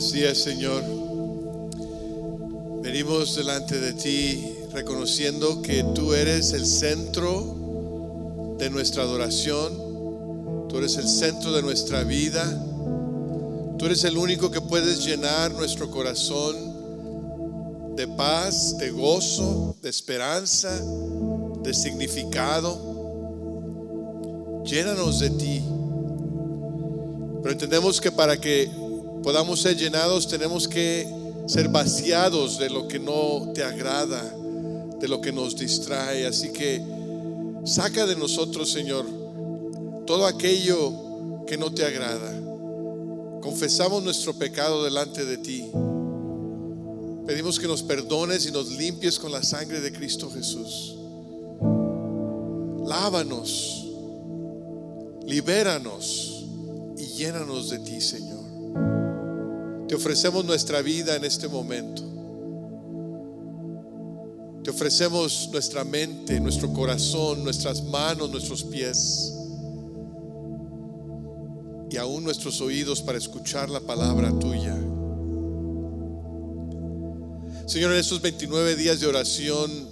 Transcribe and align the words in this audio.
Así 0.00 0.24
es, 0.24 0.42
Señor. 0.42 0.82
Venimos 2.82 3.36
delante 3.36 3.78
de 3.78 3.92
ti 3.92 4.56
reconociendo 4.72 5.60
que 5.60 5.84
tú 5.94 6.14
eres 6.14 6.54
el 6.54 6.64
centro 6.64 8.56
de 8.58 8.70
nuestra 8.70 9.02
adoración, 9.02 10.66
tú 10.70 10.78
eres 10.78 10.96
el 10.96 11.06
centro 11.06 11.52
de 11.52 11.60
nuestra 11.60 12.02
vida, 12.02 12.42
tú 13.76 13.84
eres 13.84 14.02
el 14.04 14.16
único 14.16 14.50
que 14.50 14.62
puedes 14.62 15.04
llenar 15.04 15.52
nuestro 15.52 15.90
corazón 15.90 16.56
de 17.94 18.08
paz, 18.08 18.78
de 18.78 18.92
gozo, 18.92 19.76
de 19.82 19.90
esperanza, 19.90 20.80
de 21.62 21.74
significado. 21.74 22.88
Llénanos 24.64 25.20
de 25.20 25.28
ti. 25.28 25.62
Pero 27.42 27.52
entendemos 27.52 28.00
que 28.00 28.10
para 28.10 28.40
que 28.40 28.88
podamos 29.22 29.60
ser 29.60 29.76
llenados 29.76 30.28
tenemos 30.28 30.66
que 30.68 31.06
ser 31.46 31.68
vaciados 31.68 32.58
de 32.58 32.70
lo 32.70 32.86
que 32.86 32.98
no 32.98 33.52
te 33.52 33.64
agrada, 33.64 34.22
de 35.00 35.08
lo 35.08 35.20
que 35.20 35.32
nos 35.32 35.56
distrae. 35.56 36.26
Así 36.26 36.52
que 36.52 36.80
saca 37.64 38.06
de 38.06 38.14
nosotros, 38.16 38.70
Señor, 38.70 39.04
todo 40.06 40.26
aquello 40.26 41.44
que 41.46 41.58
no 41.58 41.72
te 41.72 41.84
agrada. 41.84 42.32
Confesamos 43.40 44.02
nuestro 44.02 44.34
pecado 44.34 44.84
delante 44.84 45.24
de 45.24 45.38
ti. 45.38 45.64
Pedimos 47.26 47.58
que 47.58 47.66
nos 47.66 47.82
perdones 47.82 48.46
y 48.46 48.52
nos 48.52 48.70
limpies 48.70 49.18
con 49.18 49.32
la 49.32 49.42
sangre 49.42 49.80
de 49.80 49.92
Cristo 49.92 50.30
Jesús. 50.30 50.96
Lávanos, 52.86 53.86
libéranos 55.26 56.44
y 56.96 57.06
llénanos 57.06 57.70
de 57.70 57.78
ti, 57.80 58.00
Señor. 58.00 58.29
Te 59.90 59.96
ofrecemos 59.96 60.44
nuestra 60.44 60.82
vida 60.82 61.16
en 61.16 61.24
este 61.24 61.48
momento. 61.48 62.04
Te 64.62 64.70
ofrecemos 64.70 65.48
nuestra 65.50 65.82
mente, 65.82 66.38
nuestro 66.38 66.72
corazón, 66.72 67.42
nuestras 67.42 67.82
manos, 67.82 68.30
nuestros 68.30 68.62
pies 68.62 69.34
y 71.90 71.96
aún 71.96 72.22
nuestros 72.22 72.60
oídos 72.60 73.02
para 73.02 73.18
escuchar 73.18 73.68
la 73.68 73.80
palabra 73.80 74.30
tuya. 74.38 74.76
Señor, 77.66 77.90
en 77.90 77.98
estos 77.98 78.22
29 78.22 78.76
días 78.76 79.00
de 79.00 79.08
oración 79.08 79.88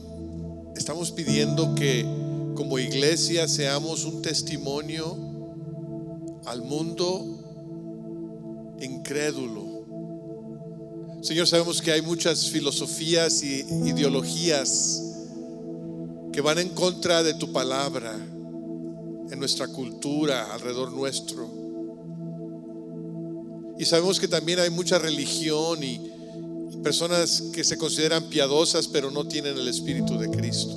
estamos 0.76 1.10
pidiendo 1.10 1.74
que 1.74 2.06
como 2.54 2.78
iglesia 2.78 3.48
seamos 3.48 4.04
un 4.04 4.22
testimonio 4.22 5.16
al 6.46 6.62
mundo 6.62 7.34
incrédulo 8.80 9.67
Señor, 11.20 11.48
sabemos 11.48 11.82
que 11.82 11.90
hay 11.90 12.00
muchas 12.00 12.48
filosofías 12.48 13.42
y 13.42 13.66
ideologías 13.84 15.02
que 16.32 16.40
van 16.40 16.58
en 16.58 16.68
contra 16.68 17.24
de 17.24 17.34
tu 17.34 17.52
palabra 17.52 18.14
en 18.14 19.38
nuestra 19.38 19.66
cultura, 19.66 20.52
alrededor 20.52 20.92
nuestro. 20.92 21.50
Y 23.78 23.84
sabemos 23.84 24.20
que 24.20 24.28
también 24.28 24.60
hay 24.60 24.70
mucha 24.70 24.98
religión 24.98 25.82
y, 25.82 26.00
personas 26.82 27.42
que 27.52 27.64
se 27.64 27.76
consideran 27.76 28.22
piadosas 28.24 28.86
pero 28.86 29.10
no 29.10 29.26
tienen 29.26 29.58
el 29.58 29.66
Espíritu 29.66 30.16
de 30.16 30.30
Cristo. 30.30 30.76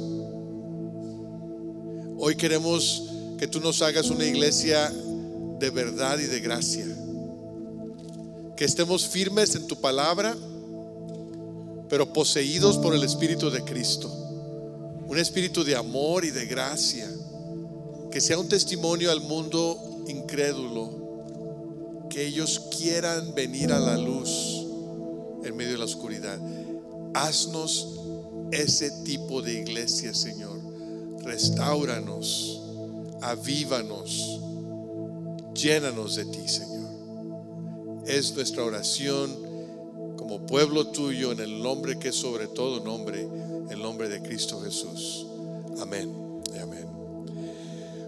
Hoy 2.17 2.35
queremos 2.35 3.03
que 3.37 3.45
tú 3.45 3.59
nos 3.59 3.83
hagas 3.83 4.09
una 4.09 4.25
iglesia 4.25 4.91
de 5.59 5.69
verdad 5.69 6.17
y 6.17 6.25
de 6.25 6.39
gracia 6.39 6.87
que 8.61 8.65
estemos 8.65 9.07
firmes 9.07 9.55
en 9.55 9.65
tu 9.65 9.75
palabra, 9.75 10.37
pero 11.89 12.13
poseídos 12.13 12.77
por 12.77 12.93
el 12.93 13.03
Espíritu 13.03 13.49
de 13.49 13.63
Cristo. 13.63 14.07
Un 15.07 15.17
espíritu 15.17 15.63
de 15.63 15.75
amor 15.75 16.25
y 16.25 16.29
de 16.29 16.45
gracia, 16.45 17.09
que 18.11 18.21
sea 18.21 18.37
un 18.37 18.47
testimonio 18.47 19.09
al 19.09 19.21
mundo 19.21 20.03
incrédulo, 20.07 22.05
que 22.07 22.27
ellos 22.27 22.67
quieran 22.77 23.33
venir 23.33 23.73
a 23.73 23.79
la 23.79 23.97
luz 23.97 24.29
en 25.43 25.57
medio 25.57 25.71
de 25.71 25.79
la 25.79 25.85
oscuridad. 25.85 26.37
Haznos 27.15 27.99
ese 28.51 28.91
tipo 29.03 29.41
de 29.41 29.53
iglesia, 29.53 30.13
Señor. 30.13 30.59
Restauranos, 31.23 32.61
avívanos, 33.23 34.39
llénanos 35.55 36.15
de 36.15 36.25
ti, 36.25 36.47
Señor 36.47 36.80
es 38.05 38.33
nuestra 38.33 38.63
oración 38.63 39.51
como 40.17 40.45
pueblo 40.45 40.87
tuyo 40.87 41.31
en 41.31 41.39
el 41.39 41.61
nombre 41.61 41.99
que 41.99 42.09
es 42.09 42.15
sobre 42.15 42.47
todo 42.47 42.83
nombre, 42.83 43.27
el 43.69 43.81
nombre 43.81 44.09
de 44.09 44.21
Cristo 44.21 44.61
Jesús. 44.61 45.25
Amén. 45.79 46.13
Amén. 46.61 46.87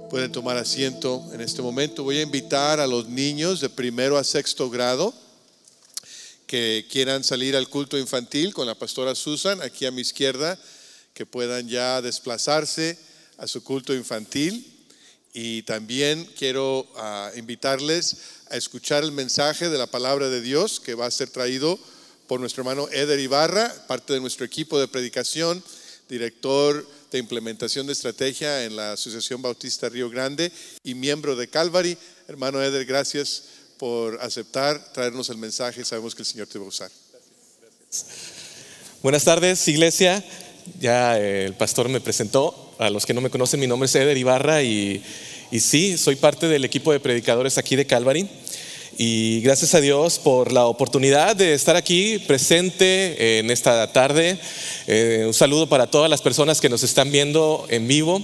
Pueden 0.09 0.31
tomar 0.31 0.57
asiento 0.57 1.23
en 1.33 1.41
este 1.41 1.61
momento. 1.61 2.03
Voy 2.03 2.17
a 2.17 2.21
invitar 2.21 2.79
a 2.79 2.87
los 2.87 3.07
niños 3.07 3.61
de 3.61 3.69
primero 3.69 4.17
a 4.17 4.23
sexto 4.23 4.69
grado 4.69 5.13
que 6.45 6.85
quieran 6.89 7.23
salir 7.23 7.55
al 7.55 7.67
culto 7.67 7.97
infantil 7.97 8.53
con 8.53 8.67
la 8.67 8.75
pastora 8.75 9.15
Susan 9.15 9.61
aquí 9.61 9.85
a 9.85 9.91
mi 9.91 10.01
izquierda, 10.01 10.59
que 11.13 11.25
puedan 11.25 11.67
ya 11.67 12.01
desplazarse 12.01 12.97
a 13.37 13.47
su 13.47 13.63
culto 13.63 13.93
infantil. 13.93 14.72
Y 15.33 15.63
también 15.63 16.29
quiero 16.37 16.87
ah, 16.95 17.31
invitarles 17.35 18.17
a 18.49 18.57
escuchar 18.57 19.03
el 19.03 19.11
mensaje 19.11 19.67
de 19.69 19.77
la 19.79 19.87
palabra 19.87 20.29
de 20.29 20.41
Dios 20.41 20.79
que 20.79 20.93
va 20.93 21.07
a 21.07 21.11
ser 21.11 21.29
traído 21.29 21.79
por 22.27 22.39
nuestro 22.39 22.61
hermano 22.61 22.87
Eder 22.91 23.19
Ibarra, 23.19 23.73
parte 23.87 24.13
de 24.13 24.19
nuestro 24.19 24.45
equipo 24.45 24.79
de 24.79 24.87
predicación, 24.87 25.63
director 26.07 26.87
de 27.11 27.19
implementación 27.19 27.87
de 27.87 27.93
estrategia 27.93 28.63
en 28.65 28.75
la 28.75 28.93
Asociación 28.93 29.41
Bautista 29.41 29.89
Río 29.89 30.09
Grande 30.09 30.51
y 30.83 30.93
miembro 30.93 31.35
de 31.35 31.47
Calvary. 31.47 31.97
Hermano 32.27 32.61
Eder, 32.61 32.85
gracias 32.85 33.43
por 33.77 34.21
aceptar 34.21 34.93
traernos 34.93 35.29
el 35.29 35.37
mensaje. 35.37 35.83
Sabemos 35.83 36.15
que 36.15 36.21
el 36.21 36.27
Señor 36.27 36.47
te 36.47 36.59
va 36.59 36.65
a 36.65 36.69
usar. 36.69 36.91
Buenas 39.01 39.23
tardes, 39.23 39.67
iglesia. 39.67 40.23
Ya 40.79 41.19
eh, 41.19 41.45
el 41.45 41.55
pastor 41.55 41.89
me 41.89 41.99
presentó. 41.99 42.62
A 42.79 42.89
los 42.89 43.05
que 43.05 43.13
no 43.13 43.21
me 43.21 43.29
conocen, 43.29 43.59
mi 43.59 43.67
nombre 43.67 43.85
es 43.85 43.93
Eder 43.93 44.17
Ibarra 44.17 44.63
y, 44.63 45.01
sí, 45.59 45.95
soy 45.97 46.15
parte 46.15 46.47
del 46.47 46.65
equipo 46.65 46.91
de 46.91 46.99
predicadores 46.99 47.59
aquí 47.59 47.75
de 47.75 47.85
Calvary. 47.85 48.27
Y 48.97 49.41
gracias 49.41 49.75
a 49.75 49.81
Dios 49.81 50.17
por 50.17 50.51
la 50.51 50.65
oportunidad 50.65 51.35
de 51.35 51.53
estar 51.53 51.75
aquí 51.75 52.17
presente 52.19 53.39
en 53.39 53.51
esta 53.51 53.91
tarde. 53.91 54.37
Eh, 54.87 55.23
un 55.27 55.33
saludo 55.33 55.69
para 55.69 55.87
todas 55.87 56.09
las 56.09 56.21
personas 56.21 56.61
que 56.61 56.69
nos 56.69 56.83
están 56.83 57.11
viendo 57.11 57.65
en 57.69 57.87
vivo. 57.87 58.23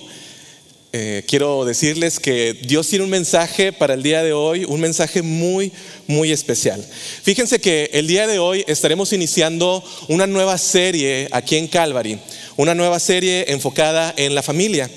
Eh, 0.92 1.24
quiero 1.28 1.66
decirles 1.66 2.20
que 2.20 2.56
Dios 2.64 2.88
tiene 2.88 3.06
un 3.06 3.12
mensaje 3.12 3.72
para 3.72 3.94
el 3.94 4.02
día 4.02 4.24
de 4.24 4.34
hoy, 4.34 4.66
un 4.66 4.82
mensaje 4.82 5.22
muy, 5.22 5.72
muy 6.08 6.32
especial. 6.32 6.84
Fíjense 7.22 7.60
que 7.62 7.92
el 7.94 8.08
día 8.08 8.26
de 8.26 8.40
hoy 8.40 8.66
estaremos 8.68 9.14
iniciando 9.14 9.84
una 10.08 10.26
nueva 10.26 10.58
serie 10.58 11.28
aquí 11.32 11.58
en 11.58 11.68
Calvary, 11.68 12.18
una 12.58 12.74
nueva 12.74 13.00
serie 13.00 13.46
enfocada 13.50 14.16
en 14.18 14.34
la 14.34 14.42
familia. 14.42 14.90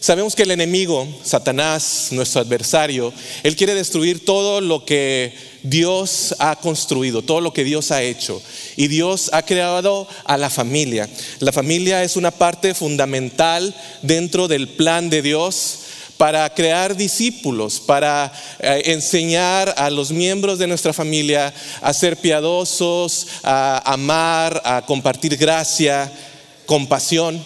Sabemos 0.00 0.34
que 0.34 0.44
el 0.44 0.50
enemigo, 0.50 1.06
Satanás, 1.22 2.08
nuestro 2.12 2.40
adversario, 2.40 3.12
él 3.42 3.54
quiere 3.54 3.74
destruir 3.74 4.24
todo 4.24 4.62
lo 4.62 4.86
que 4.86 5.34
Dios 5.64 6.34
ha 6.40 6.56
construido, 6.56 7.22
todo 7.22 7.40
lo 7.40 7.54
que 7.54 7.64
Dios 7.64 7.90
ha 7.90 8.02
hecho. 8.02 8.40
Y 8.76 8.88
Dios 8.88 9.30
ha 9.32 9.42
creado 9.42 10.06
a 10.26 10.36
la 10.36 10.50
familia. 10.50 11.08
La 11.40 11.52
familia 11.52 12.04
es 12.04 12.16
una 12.16 12.30
parte 12.30 12.74
fundamental 12.74 13.74
dentro 14.02 14.46
del 14.46 14.68
plan 14.68 15.08
de 15.08 15.22
Dios 15.22 15.78
para 16.18 16.52
crear 16.52 16.96
discípulos, 16.96 17.80
para 17.80 18.30
eh, 18.60 18.82
enseñar 18.86 19.74
a 19.78 19.88
los 19.88 20.12
miembros 20.12 20.58
de 20.58 20.66
nuestra 20.66 20.92
familia 20.92 21.52
a 21.80 21.92
ser 21.94 22.18
piadosos, 22.18 23.26
a 23.42 23.90
amar, 23.90 24.60
a 24.66 24.84
compartir 24.84 25.36
gracia, 25.38 26.12
compasión. 26.66 27.42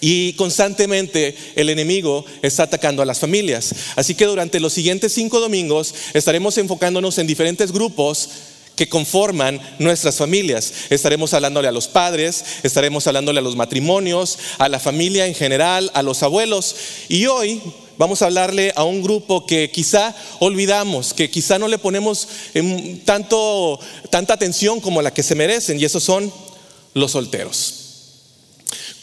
Y 0.00 0.34
constantemente 0.34 1.36
el 1.54 1.70
enemigo 1.70 2.24
está 2.42 2.64
atacando 2.64 3.02
a 3.02 3.06
las 3.06 3.18
familias. 3.18 3.74
Así 3.96 4.14
que 4.14 4.26
durante 4.26 4.60
los 4.60 4.72
siguientes 4.72 5.12
cinco 5.12 5.40
domingos 5.40 5.94
estaremos 6.12 6.58
enfocándonos 6.58 7.18
en 7.18 7.26
diferentes 7.26 7.72
grupos 7.72 8.28
que 8.76 8.88
conforman 8.88 9.60
nuestras 9.78 10.16
familias. 10.16 10.72
Estaremos 10.90 11.32
hablándole 11.32 11.66
a 11.66 11.72
los 11.72 11.88
padres, 11.88 12.44
estaremos 12.62 13.06
hablándole 13.06 13.40
a 13.40 13.42
los 13.42 13.56
matrimonios, 13.56 14.38
a 14.58 14.68
la 14.68 14.78
familia 14.78 15.26
en 15.26 15.34
general, 15.34 15.90
a 15.94 16.02
los 16.02 16.22
abuelos. 16.22 16.76
Y 17.08 17.26
hoy 17.26 17.60
vamos 17.96 18.20
a 18.20 18.26
hablarle 18.26 18.72
a 18.76 18.84
un 18.84 19.02
grupo 19.02 19.46
que 19.46 19.70
quizá 19.70 20.14
olvidamos, 20.40 21.14
que 21.14 21.30
quizá 21.30 21.58
no 21.58 21.68
le 21.68 21.78
ponemos 21.78 22.28
tanto, 23.06 23.80
tanta 24.10 24.34
atención 24.34 24.80
como 24.80 25.00
la 25.00 25.14
que 25.14 25.22
se 25.22 25.34
merecen, 25.34 25.80
y 25.80 25.84
esos 25.86 26.04
son 26.04 26.30
los 26.92 27.12
solteros. 27.12 27.85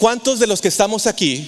¿Cuántos 0.04 0.38
de 0.38 0.48
los 0.48 0.60
que 0.60 0.68
estamos 0.68 1.08
aquí 1.08 1.48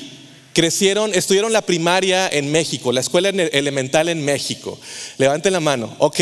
crecieron, 0.53 1.13
estudiaron 1.13 1.51
la 1.51 1.61
primaria 1.61 2.29
en 2.29 2.53
México, 2.53 2.93
la 2.93 3.01
escuela 3.01 3.27
elemental 3.27 4.07
en 4.07 4.23
México? 4.23 4.79
Levanten 5.17 5.51
la 5.51 5.59
mano. 5.59 5.93
Ok, 5.99 6.21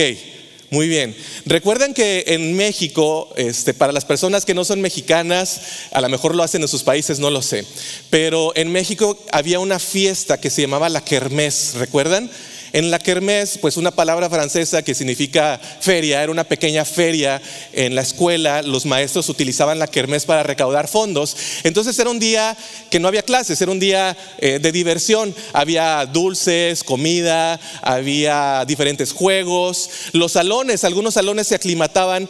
Muy 0.71 0.87
bien. 0.87 1.15
Recuerden 1.45 1.93
que 1.93 2.23
en 2.25 2.55
México, 2.55 3.31
este, 3.37 3.75
para 3.75 3.93
las 3.93 4.05
personas 4.05 4.45
que 4.45 4.55
no 4.55 4.65
son 4.65 4.81
mexicanas, 4.81 5.61
a 5.91 6.01
lo 6.01 6.09
mejor 6.09 6.33
lo 6.33 6.41
hacen 6.41 6.63
en 6.63 6.67
sus 6.67 6.81
países, 6.81 7.19
no 7.19 7.29
lo 7.29 7.43
sé. 7.43 7.63
Pero 8.09 8.51
en 8.55 8.71
México 8.71 9.23
había 9.31 9.59
una 9.59 9.77
fiesta 9.77 10.41
que 10.41 10.49
se 10.49 10.63
llamaba 10.63 10.89
la 10.89 11.05
Kermés, 11.05 11.75
¿recuerdan? 11.75 12.31
En 12.73 12.89
la 12.89 12.97
kermés, 12.97 13.59
pues 13.59 13.77
una 13.77 13.91
palabra 13.91 14.31
francesa 14.31 14.81
que 14.81 14.95
significa 14.95 15.61
feria, 15.79 16.23
era 16.23 16.31
una 16.31 16.43
pequeña 16.43 16.83
feria 16.85 17.39
en 17.71 17.93
la 17.93 18.01
escuela, 18.01 18.63
los 18.63 18.87
maestros 18.87 19.29
utilizaban 19.29 19.77
la 19.77 19.85
kermés 19.85 20.25
para 20.25 20.41
recaudar 20.41 20.87
fondos. 20.87 21.37
Entonces 21.63 21.97
era 21.99 22.09
un 22.09 22.17
día 22.17 22.57
que 22.89 22.99
no 22.99 23.07
había 23.07 23.21
clases, 23.21 23.61
era 23.61 23.71
un 23.71 23.79
día 23.79 24.17
eh, 24.39 24.57
de 24.57 24.71
diversión. 24.71 25.35
Había 25.53 26.03
dulces, 26.07 26.83
comida, 26.83 27.59
había 27.83 28.65
diferentes 28.65 29.11
juegos. 29.11 29.91
Los 30.13 30.31
salones, 30.31 30.83
algunos 30.83 31.13
salones 31.13 31.49
se 31.49 31.55
aclimataban 31.55 32.27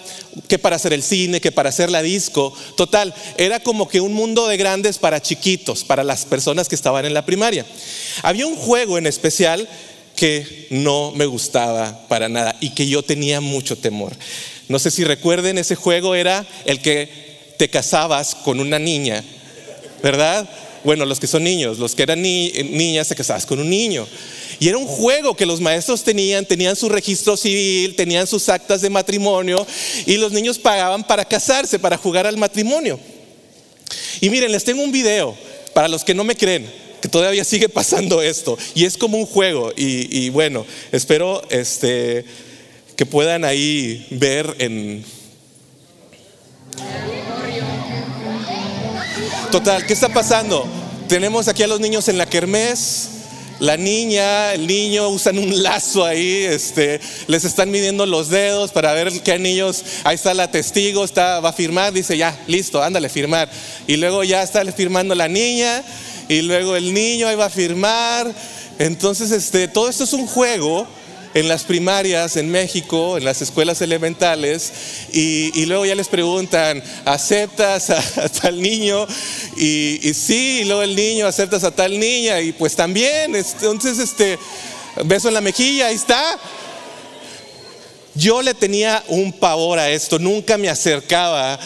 que 0.49 0.59
para 0.59 0.75
hacer 0.75 0.91
el 0.91 1.03
cine, 1.03 1.39
que 1.39 1.53
para 1.53 1.69
hacer 1.69 1.89
la 1.89 2.01
disco. 2.01 2.53
Total, 2.75 3.13
era 3.37 3.61
como 3.61 3.87
que 3.87 4.01
un 4.01 4.13
mundo 4.13 4.49
de 4.49 4.57
grandes 4.57 4.97
para 4.97 5.21
chiquitos, 5.21 5.85
para 5.85 6.03
las 6.03 6.25
personas 6.25 6.67
que 6.67 6.75
estaban 6.75 7.05
en 7.05 7.13
la 7.13 7.25
primaria. 7.25 7.65
Había 8.23 8.45
un 8.45 8.57
juego 8.57 8.97
en 8.97 9.07
especial 9.07 9.69
que 10.15 10.67
no 10.69 11.11
me 11.11 11.25
gustaba 11.25 12.07
para 12.07 12.29
nada 12.29 12.55
y 12.59 12.71
que 12.71 12.87
yo 12.87 13.03
tenía 13.03 13.41
mucho 13.41 13.77
temor. 13.77 14.13
No 14.67 14.79
sé 14.79 14.91
si 14.91 15.03
recuerden, 15.03 15.57
ese 15.57 15.75
juego 15.75 16.15
era 16.15 16.45
el 16.65 16.79
que 16.81 17.09
te 17.57 17.69
casabas 17.69 18.35
con 18.35 18.59
una 18.59 18.79
niña, 18.79 19.23
¿verdad? 20.01 20.49
Bueno, 20.83 21.05
los 21.05 21.19
que 21.19 21.27
son 21.27 21.43
niños, 21.43 21.79
los 21.79 21.95
que 21.95 22.03
eran 22.03 22.21
niñas 22.21 23.07
se 23.07 23.15
casabas 23.15 23.45
con 23.45 23.59
un 23.59 23.69
niño. 23.69 24.07
Y 24.59 24.67
era 24.67 24.77
un 24.77 24.85
juego 24.85 25.35
que 25.35 25.45
los 25.45 25.59
maestros 25.59 26.03
tenían, 26.03 26.45
tenían 26.45 26.75
su 26.75 26.89
registro 26.89 27.35
civil, 27.37 27.95
tenían 27.95 28.27
sus 28.27 28.49
actas 28.49 28.81
de 28.81 28.89
matrimonio 28.89 29.65
y 30.05 30.17
los 30.17 30.31
niños 30.31 30.59
pagaban 30.59 31.03
para 31.03 31.25
casarse, 31.25 31.79
para 31.79 31.97
jugar 31.97 32.27
al 32.27 32.37
matrimonio. 32.37 32.99
Y 34.21 34.29
miren, 34.29 34.51
les 34.51 34.63
tengo 34.63 34.83
un 34.83 34.91
video 34.91 35.35
para 35.73 35.87
los 35.87 36.03
que 36.03 36.13
no 36.13 36.23
me 36.23 36.35
creen 36.35 36.82
todavía 37.13 37.43
sigue 37.43 37.69
pasando 37.69 38.23
esto 38.23 38.57
y 38.73 38.85
es 38.85 38.97
como 38.97 39.19
un 39.19 39.27
juego 39.27 39.71
y, 39.77 40.29
bueno, 40.31 40.65
espero 40.91 41.43
este, 41.51 42.25
que 42.95 43.05
puedan 43.05 43.45
ahí 43.45 44.07
ver 44.09 44.55
en... 44.57 45.05
Total, 49.51 49.85
¿qué 49.85 49.93
está 49.93 50.09
pasando? 50.09 50.65
Tenemos 51.07 51.47
aquí 51.47 51.61
a 51.61 51.67
los 51.67 51.79
niños 51.79 52.07
en 52.07 52.17
la 52.17 52.25
kermés, 52.25 53.09
la 53.59 53.77
niña, 53.77 54.55
el 54.55 54.65
niño 54.65 55.09
usan 55.09 55.37
un 55.37 55.61
lazo 55.61 56.03
ahí, 56.03 56.45
este, 56.45 56.99
les 57.27 57.45
están 57.45 57.69
midiendo 57.69 58.07
los 58.07 58.29
dedos 58.29 58.71
para 58.71 58.91
ver 58.93 59.21
qué 59.21 59.37
niños, 59.37 59.85
ahí 60.03 60.15
está 60.15 60.33
la 60.33 60.49
testigo, 60.49 61.05
está, 61.05 61.41
va 61.41 61.49
a 61.49 61.53
firmar, 61.53 61.93
dice 61.93 62.17
ya, 62.17 62.35
listo, 62.47 62.81
ándale, 62.81 63.07
firmar. 63.07 63.51
Y 63.85 63.97
luego 63.97 64.23
ya 64.23 64.41
está 64.41 64.65
firmando 64.71 65.13
la 65.13 65.27
niña 65.27 65.83
y 66.27 66.41
luego 66.41 66.75
el 66.75 66.93
niño 66.93 67.27
ahí 67.27 67.35
va 67.35 67.45
a 67.45 67.49
firmar. 67.49 68.33
Entonces, 68.79 69.31
este, 69.31 69.67
todo 69.67 69.89
esto 69.89 70.03
es 70.03 70.13
un 70.13 70.27
juego 70.27 70.87
en 71.33 71.47
las 71.47 71.63
primarias 71.63 72.37
en 72.37 72.49
México, 72.49 73.17
en 73.17 73.25
las 73.25 73.41
escuelas 73.41 73.81
elementales, 73.81 74.71
y, 75.11 75.65
luego 75.65 75.85
ya 75.85 75.95
les 75.95 76.07
preguntan, 76.07 76.83
¿aceptas 77.05 77.89
a, 77.89 78.29
tal 78.29 78.61
niño? 78.61 79.07
Y, 79.57 79.99
y, 80.07 80.13
sí, 80.13 80.59
y 80.61 80.65
luego 80.65 80.83
el 80.83 80.95
niño, 80.95 81.25
¿aceptas 81.25 81.63
a 81.63 81.71
tal 81.71 81.99
niña? 81.99 82.39
Y 82.41 82.51
pues 82.51 82.75
también, 82.75 83.35
entonces, 83.35 83.99
este, 83.99 84.37
beso 85.05 85.27
en 85.27 85.33
la 85.33 85.41
mejilla, 85.41 85.87
ahí 85.87 85.95
está. 85.95 86.37
Yo 88.15 88.43
le 88.43 88.53
tenía 88.53 89.03
un 89.07 89.33
pavor 89.33 89.79
a 89.79 89.89
esto, 89.89 90.19
nunca 90.19 90.55
me 90.59 90.69
acercaba 90.69 91.59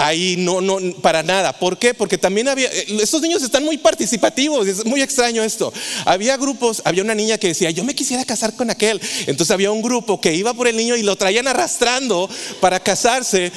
ahí 0.00 0.36
no, 0.38 0.60
no, 0.60 0.78
para 1.02 1.22
nada. 1.22 1.52
¿Por 1.52 1.78
qué? 1.78 1.92
Porque 1.92 2.16
también 2.16 2.48
había, 2.48 2.68
eh, 2.68 2.86
estos 3.00 3.20
niños 3.20 3.42
están 3.42 3.64
muy 3.64 3.76
participativos, 3.76 4.66
es 4.66 4.84
muy 4.84 5.02
extraño 5.02 5.42
esto. 5.42 5.72
Había 6.04 6.36
grupos, 6.36 6.80
había 6.84 7.02
una 7.02 7.14
niña 7.14 7.38
que 7.38 7.48
decía, 7.48 7.70
yo 7.70 7.84
me 7.84 7.94
quisiera 7.94 8.24
casar 8.24 8.54
con 8.54 8.70
aquel. 8.70 9.00
Entonces 9.26 9.50
había 9.50 9.70
un 9.70 9.82
grupo 9.82 10.20
que 10.20 10.34
iba 10.34 10.54
por 10.54 10.68
el 10.68 10.76
niño 10.76 10.96
y 10.96 11.02
lo 11.02 11.16
traían 11.16 11.46
arrastrando 11.46 12.28
para 12.60 12.80
casarse. 12.80 13.52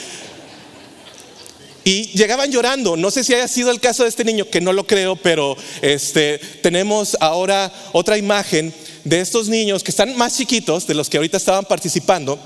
Y 1.85 2.07
llegaban 2.17 2.51
llorando. 2.51 2.95
No 2.95 3.11
sé 3.11 3.23
si 3.23 3.33
haya 3.33 3.47
sido 3.47 3.71
el 3.71 3.79
caso 3.79 4.03
de 4.03 4.09
este 4.09 4.23
niño, 4.23 4.49
que 4.49 4.61
no 4.61 4.73
lo 4.73 4.85
creo, 4.85 5.15
pero 5.15 5.55
este, 5.81 6.39
tenemos 6.61 7.17
ahora 7.19 7.73
otra 7.91 8.17
imagen 8.17 8.73
de 9.03 9.19
estos 9.19 9.49
niños 9.49 9.83
que 9.83 9.91
están 9.91 10.15
más 10.15 10.37
chiquitos 10.37 10.87
de 10.87 10.93
los 10.93 11.09
que 11.09 11.17
ahorita 11.17 11.37
estaban 11.37 11.65
participando. 11.65 12.39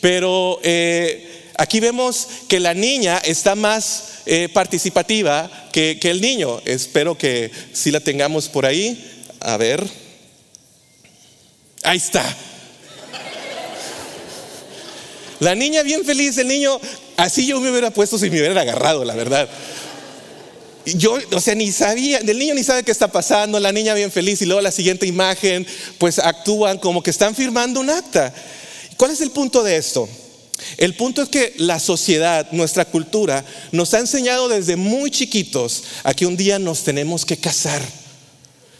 Pero 0.00 0.58
eh, 0.62 1.43
Aquí 1.56 1.78
vemos 1.78 2.26
que 2.48 2.58
la 2.58 2.74
niña 2.74 3.18
está 3.18 3.54
más 3.54 4.04
eh, 4.26 4.48
participativa 4.52 5.50
que, 5.72 5.98
el 6.02 6.20
niño. 6.20 6.60
Espero 6.64 7.16
que 7.16 7.50
si 7.72 7.90
la 7.90 8.00
tengamos 8.00 8.48
por 8.48 8.66
ahí. 8.66 9.22
A 9.40 9.56
ver. 9.56 9.84
Ahí 11.82 11.98
está. 11.98 12.24
La 15.40 15.54
niña 15.54 15.82
bien 15.82 16.04
feliz, 16.04 16.38
el 16.38 16.48
niño, 16.48 16.80
así 17.16 17.46
yo 17.46 17.60
me 17.60 17.70
hubiera 17.70 17.90
puesto 17.90 18.18
si 18.18 18.30
me 18.30 18.38
hubieran 18.38 18.56
agarrado, 18.56 19.04
la 19.04 19.14
verdad. 19.14 19.48
Yo, 20.86 21.18
o 21.32 21.40
sea, 21.40 21.54
ni 21.54 21.70
sabía, 21.72 22.18
el 22.18 22.38
niño 22.38 22.54
ni 22.54 22.64
sabe 22.64 22.82
qué 22.82 22.90
está 22.90 23.08
pasando, 23.08 23.60
la 23.60 23.72
niña 23.72 23.94
bien 23.94 24.10
feliz 24.10 24.40
y 24.42 24.46
luego 24.46 24.60
la 24.60 24.70
siguiente 24.70 25.06
imagen, 25.06 25.66
pues 25.98 26.18
actúan 26.18 26.78
como 26.78 27.02
que 27.02 27.10
están 27.10 27.34
firmando 27.34 27.80
un 27.80 27.90
acta. 27.90 28.32
¿Cuál 28.96 29.10
es 29.10 29.20
el 29.20 29.30
punto 29.30 29.62
de 29.62 29.76
esto? 29.76 30.08
El 30.76 30.94
punto 30.94 31.22
es 31.22 31.28
que 31.28 31.54
la 31.58 31.78
sociedad, 31.78 32.50
nuestra 32.52 32.84
cultura, 32.84 33.44
nos 33.72 33.94
ha 33.94 34.00
enseñado 34.00 34.48
desde 34.48 34.76
muy 34.76 35.10
chiquitos 35.10 35.84
a 36.02 36.14
que 36.14 36.26
un 36.26 36.36
día 36.36 36.58
nos 36.58 36.84
tenemos 36.84 37.24
que 37.24 37.36
casar. 37.36 37.82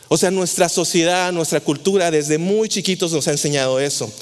O 0.08 0.16
sea, 0.16 0.30
nuestra 0.30 0.68
sociedad, 0.68 1.32
nuestra 1.32 1.60
cultura, 1.60 2.10
desde 2.10 2.38
muy 2.38 2.68
chiquitos 2.68 3.12
nos 3.12 3.26
ha 3.28 3.32
enseñado 3.32 3.80
eso. 3.80 4.12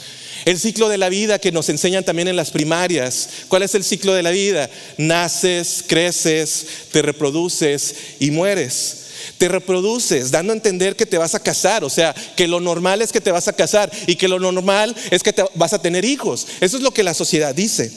El 0.44 0.58
ciclo 0.58 0.88
de 0.88 0.98
la 0.98 1.08
vida 1.08 1.38
que 1.38 1.52
nos 1.52 1.68
enseñan 1.68 2.04
también 2.04 2.28
en 2.28 2.36
las 2.36 2.50
primarias. 2.50 3.28
¿Cuál 3.48 3.62
es 3.62 3.74
el 3.74 3.84
ciclo 3.84 4.12
de 4.12 4.22
la 4.22 4.30
vida? 4.30 4.68
Naces, 4.98 5.84
creces, 5.86 6.66
te 6.90 7.02
reproduces 7.02 7.94
y 8.18 8.30
mueres 8.30 9.02
te 9.38 9.48
reproduces, 9.48 10.30
dando 10.30 10.52
a 10.52 10.56
entender 10.56 10.96
que 10.96 11.06
te 11.06 11.18
vas 11.18 11.34
a 11.34 11.40
casar, 11.40 11.84
o 11.84 11.90
sea, 11.90 12.14
que 12.36 12.48
lo 12.48 12.60
normal 12.60 13.02
es 13.02 13.12
que 13.12 13.20
te 13.20 13.32
vas 13.32 13.48
a 13.48 13.52
casar 13.52 13.90
y 14.06 14.16
que 14.16 14.28
lo 14.28 14.38
normal 14.38 14.94
es 15.10 15.22
que 15.22 15.32
te 15.32 15.44
vas 15.54 15.72
a 15.72 15.80
tener 15.80 16.04
hijos. 16.04 16.46
Eso 16.60 16.76
es 16.76 16.82
lo 16.82 16.92
que 16.92 17.02
la 17.02 17.14
sociedad 17.14 17.54
dice. 17.54 17.92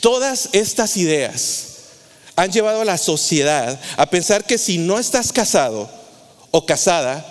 Todas 0.00 0.48
estas 0.52 0.96
ideas 0.96 1.66
han 2.36 2.52
llevado 2.52 2.80
a 2.80 2.86
la 2.86 2.98
sociedad 2.98 3.78
a 3.96 4.06
pensar 4.06 4.46
que 4.46 4.58
si 4.58 4.78
no 4.78 4.98
estás 4.98 5.32
casado 5.32 5.90
o 6.50 6.64
casada, 6.64 7.26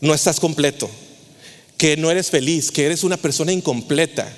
no 0.00 0.14
estás 0.14 0.40
completo, 0.40 0.90
que 1.76 1.96
no 1.96 2.10
eres 2.10 2.30
feliz, 2.30 2.70
que 2.70 2.86
eres 2.86 3.04
una 3.04 3.16
persona 3.16 3.52
incompleta. 3.52 4.28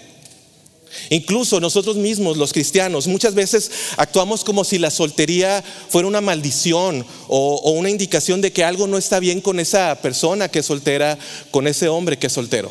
Incluso 1.10 1.60
nosotros 1.60 1.96
mismos, 1.96 2.36
los 2.36 2.52
cristianos, 2.52 3.06
muchas 3.06 3.34
veces 3.34 3.70
actuamos 3.96 4.44
como 4.44 4.64
si 4.64 4.78
la 4.78 4.90
soltería 4.90 5.64
fuera 5.88 6.08
una 6.08 6.20
maldición 6.20 7.04
o, 7.28 7.72
una 7.72 7.90
indicación 7.90 8.40
de 8.40 8.52
que 8.52 8.64
algo 8.64 8.86
no 8.86 8.98
está 8.98 9.18
bien 9.18 9.40
con 9.40 9.60
esa 9.60 10.00
persona 10.00 10.48
que 10.48 10.60
es 10.60 10.66
soltera, 10.66 11.18
con 11.50 11.66
ese 11.66 11.88
hombre 11.88 12.18
que 12.18 12.28
es 12.28 12.32
soltero. 12.32 12.70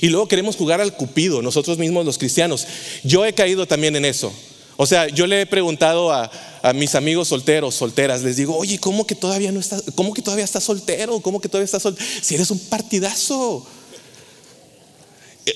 Y 0.00 0.08
luego 0.08 0.28
queremos 0.28 0.56
jugar 0.56 0.80
al 0.80 0.94
cupido, 0.94 1.42
nosotros 1.42 1.78
mismos 1.78 2.04
los 2.04 2.18
cristianos. 2.18 2.66
Yo 3.04 3.24
he 3.24 3.32
caído 3.32 3.66
también 3.66 3.96
en 3.96 4.04
eso. 4.04 4.32
O 4.76 4.86
sea, 4.86 5.08
yo 5.08 5.26
le 5.26 5.42
he 5.42 5.46
preguntado 5.46 6.12
a, 6.12 6.30
mis 6.74 6.96
amigos 6.96 7.28
solteros, 7.28 7.76
solteras, 7.76 8.22
les 8.22 8.34
digo, 8.34 8.56
oye, 8.56 8.80
¿cómo 8.80 9.06
que 9.06 9.14
todavía 9.14 9.52
no 9.52 9.60
estás, 9.60 9.84
cómo 9.94 10.12
que 10.12 10.20
todavía 10.20 10.44
estás 10.44 10.64
soltero? 10.64 11.20
¿Cómo 11.20 11.40
que 11.40 11.48
todavía 11.48 11.66
estás 11.66 11.82
soltero? 11.82 12.04
Si 12.20 12.34
eres 12.34 12.50
un 12.50 12.58
partidazo 12.58 13.64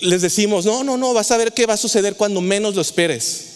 les 0.00 0.22
decimos, 0.22 0.64
no, 0.64 0.84
no, 0.84 0.96
no, 0.96 1.12
vas 1.12 1.30
a 1.30 1.36
ver 1.36 1.52
qué 1.52 1.66
va 1.66 1.74
a 1.74 1.78
suceder 1.78 2.14
cuando 2.14 2.40
menos 2.40 2.74
lo 2.74 2.80
esperes. 2.80 3.46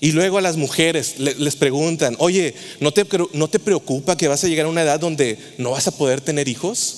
Y 0.00 0.12
luego 0.12 0.36
a 0.36 0.42
las 0.42 0.56
mujeres 0.56 1.18
les 1.18 1.56
preguntan, 1.56 2.16
oye, 2.18 2.54
¿no 2.80 2.92
te, 2.92 3.06
¿no 3.32 3.48
te 3.48 3.58
preocupa 3.58 4.16
que 4.16 4.28
vas 4.28 4.44
a 4.44 4.48
llegar 4.48 4.66
a 4.66 4.68
una 4.68 4.82
edad 4.82 5.00
donde 5.00 5.38
no 5.56 5.70
vas 5.70 5.86
a 5.86 5.96
poder 5.96 6.20
tener 6.20 6.48
hijos? 6.48 6.96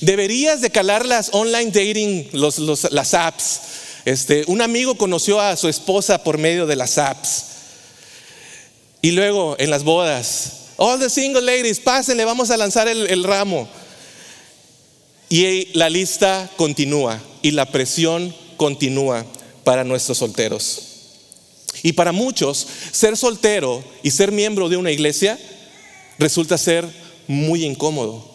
Deberías 0.00 0.62
de 0.62 0.70
calar 0.70 1.04
las 1.04 1.30
online 1.32 1.70
dating, 1.70 2.28
las 2.32 3.14
apps. 3.14 3.60
Este, 4.06 4.44
un 4.46 4.62
amigo 4.62 4.94
conoció 4.94 5.40
a 5.40 5.56
su 5.56 5.68
esposa 5.68 6.24
por 6.24 6.38
medio 6.38 6.66
de 6.66 6.76
las 6.76 6.96
apps. 6.96 7.44
Y 9.02 9.10
luego 9.10 9.56
en 9.58 9.70
las 9.70 9.84
bodas, 9.84 10.52
all 10.76 10.98
the 10.98 11.10
single 11.10 11.42
ladies, 11.42 11.80
pásenle, 11.80 12.24
vamos 12.24 12.50
a 12.50 12.56
lanzar 12.56 12.88
el 12.88 13.24
ramo. 13.24 13.68
Y 15.30 15.68
la 15.78 15.88
lista 15.88 16.50
continúa 16.56 17.22
y 17.40 17.52
la 17.52 17.64
presión 17.64 18.34
continúa 18.56 19.24
para 19.62 19.84
nuestros 19.84 20.18
solteros. 20.18 20.82
Y 21.84 21.92
para 21.92 22.10
muchos, 22.10 22.66
ser 22.90 23.16
soltero 23.16 23.82
y 24.02 24.10
ser 24.10 24.32
miembro 24.32 24.68
de 24.68 24.76
una 24.76 24.90
iglesia 24.90 25.38
resulta 26.18 26.58
ser 26.58 26.84
muy 27.28 27.64
incómodo. 27.64 28.28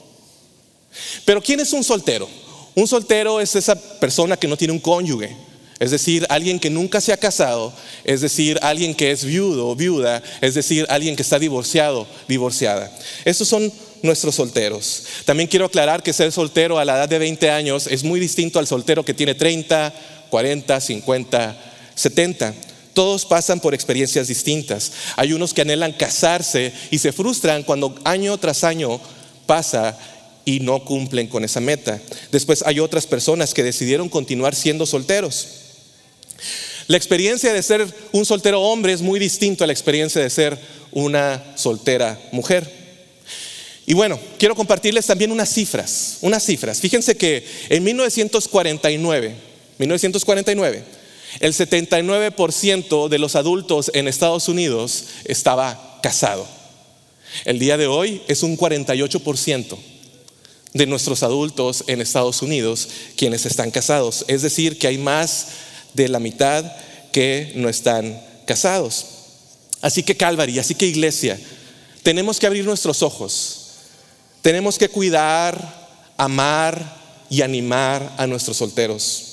Pero 1.26 1.42
¿quién 1.42 1.60
es 1.60 1.74
un 1.74 1.84
soltero? 1.84 2.30
Un 2.76 2.88
soltero 2.88 3.42
es 3.42 3.58
esa 3.58 3.76
persona 4.00 4.38
que 4.38 4.48
no 4.48 4.56
tiene 4.56 4.74
un 4.74 4.80
cónyuge, 4.80 5.36
es 5.80 5.92
decir, 5.92 6.26
alguien 6.30 6.60
que 6.60 6.70
nunca 6.70 7.02
se 7.02 7.12
ha 7.12 7.18
casado, 7.18 7.74
es 8.06 8.22
decir, 8.22 8.58
alguien 8.62 8.96
que 8.96 9.12
es 9.12 9.26
viudo 9.26 9.68
o 9.68 9.76
viuda, 9.76 10.24
es 10.40 10.54
decir, 10.56 10.86
alguien 10.90 11.18
que 11.18 11.22
está 11.22 11.38
divorciado, 11.38 12.08
divorciada. 12.28 12.90
Estos 13.26 13.50
son 13.50 13.72
nuestros 14.06 14.36
solteros. 14.36 15.04
También 15.26 15.50
quiero 15.50 15.66
aclarar 15.66 16.04
que 16.04 16.14
ser 16.14 16.32
soltero 16.32 16.80
a 16.80 16.86
la 16.86 16.96
edad 16.96 17.10
de 17.10 17.20
20 17.20 17.50
años 17.50 17.88
es 17.88 18.04
muy 18.04 18.20
distinto 18.20 18.60
al 18.60 18.68
soltero 18.68 19.04
que 19.04 19.14
tiene 19.14 19.36
30, 19.36 19.94
40, 20.30 20.80
50, 20.80 21.58
70. 21.96 22.54
Todos 22.94 23.26
pasan 23.26 23.60
por 23.60 23.74
experiencias 23.74 24.28
distintas. 24.28 24.92
Hay 25.18 25.34
unos 25.34 25.54
que 25.54 25.62
anhelan 25.62 25.92
casarse 25.92 26.72
y 26.92 27.00
se 27.00 27.12
frustran 27.12 27.64
cuando 27.64 27.96
año 28.06 28.38
tras 28.38 28.64
año 28.64 29.02
pasa 29.46 29.98
y 30.46 30.60
no 30.62 30.86
cumplen 30.86 31.28
con 31.28 31.44
esa 31.44 31.60
meta. 31.60 32.00
Después 32.32 32.64
hay 32.66 32.80
otras 32.80 33.06
personas 33.08 33.54
que 33.54 33.64
decidieron 33.64 34.08
continuar 34.08 34.56
siendo 34.56 34.86
solteros. 34.86 35.48
La 36.88 36.98
experiencia 36.98 37.52
de 37.52 37.64
ser 37.64 37.86
un 38.12 38.26
soltero 38.26 38.62
hombre 38.62 38.94
es 38.94 39.02
muy 39.02 39.20
distinto 39.20 39.64
a 39.64 39.68
la 39.68 39.74
experiencia 39.74 40.22
de 40.22 40.30
ser 40.30 40.58
una 40.92 41.44
soltera 41.56 42.20
mujer. 42.32 42.85
Y 43.86 43.94
bueno, 43.94 44.20
quiero 44.40 44.56
compartirles 44.56 45.06
también 45.06 45.32
unas 45.32 45.54
cifras, 45.54 46.18
unas 46.22 46.44
cifras. 46.44 46.80
Fíjense 46.80 47.16
que 47.16 47.46
en 47.70 47.84
1949, 47.84 49.36
1949, 49.78 50.84
el 51.40 51.54
79% 51.54 53.10
de 53.10 53.20
los 53.20 53.36
adultos 53.36 53.92
en 53.94 54.08
Estados 54.08 54.48
Unidos 54.48 55.06
estaba 55.26 56.00
casado. 56.02 56.48
El 57.44 57.60
día 57.60 57.78
de 57.78 57.88
hoy 57.88 58.22
es 58.28 58.44
un 58.44 58.58
48% 58.58 59.78
de 60.74 60.86
nuestros 60.86 61.24
adultos 61.24 61.84
en 61.88 62.02
Estados 62.02 62.42
Unidos 62.42 62.88
quienes 63.16 63.46
están 63.46 63.72
casados. 63.72 64.26
Es 64.28 64.42
decir, 64.42 64.80
que 64.80 64.88
hay 64.88 64.98
más 64.98 65.48
de 65.94 66.10
la 66.10 66.20
mitad 66.20 66.72
que 67.12 67.52
no 67.56 67.70
están 67.70 68.22
casados. 68.48 69.06
Así 69.82 70.04
que 70.04 70.18
Calvary, 70.18 70.58
así 70.58 70.74
que 70.76 70.88
iglesia, 70.88 71.40
tenemos 72.04 72.40
que 72.40 72.48
abrir 72.48 72.66
nuestros 72.66 73.04
ojos. 73.04 73.65
Tenemos 74.46 74.78
que 74.78 74.90
cuidar, 74.90 75.58
amar 76.18 77.26
y 77.32 77.42
animar 77.42 78.14
a 78.16 78.28
nuestros 78.28 78.58
solteros. 78.58 79.24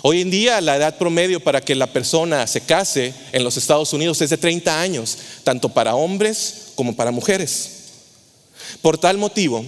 Hoy 0.00 0.22
en 0.22 0.30
día 0.30 0.62
la 0.62 0.76
edad 0.76 0.96
promedio 0.96 1.38
para 1.38 1.60
que 1.60 1.74
la 1.74 1.92
persona 1.92 2.46
se 2.46 2.62
case 2.62 3.12
en 3.32 3.44
los 3.44 3.58
Estados 3.58 3.92
Unidos 3.92 4.22
es 4.22 4.30
de 4.30 4.38
30 4.38 4.80
años, 4.80 5.18
tanto 5.44 5.68
para 5.68 5.96
hombres 5.96 6.68
como 6.76 6.96
para 6.96 7.10
mujeres. 7.10 7.72
Por 8.80 8.96
tal 8.96 9.18
motivo, 9.18 9.66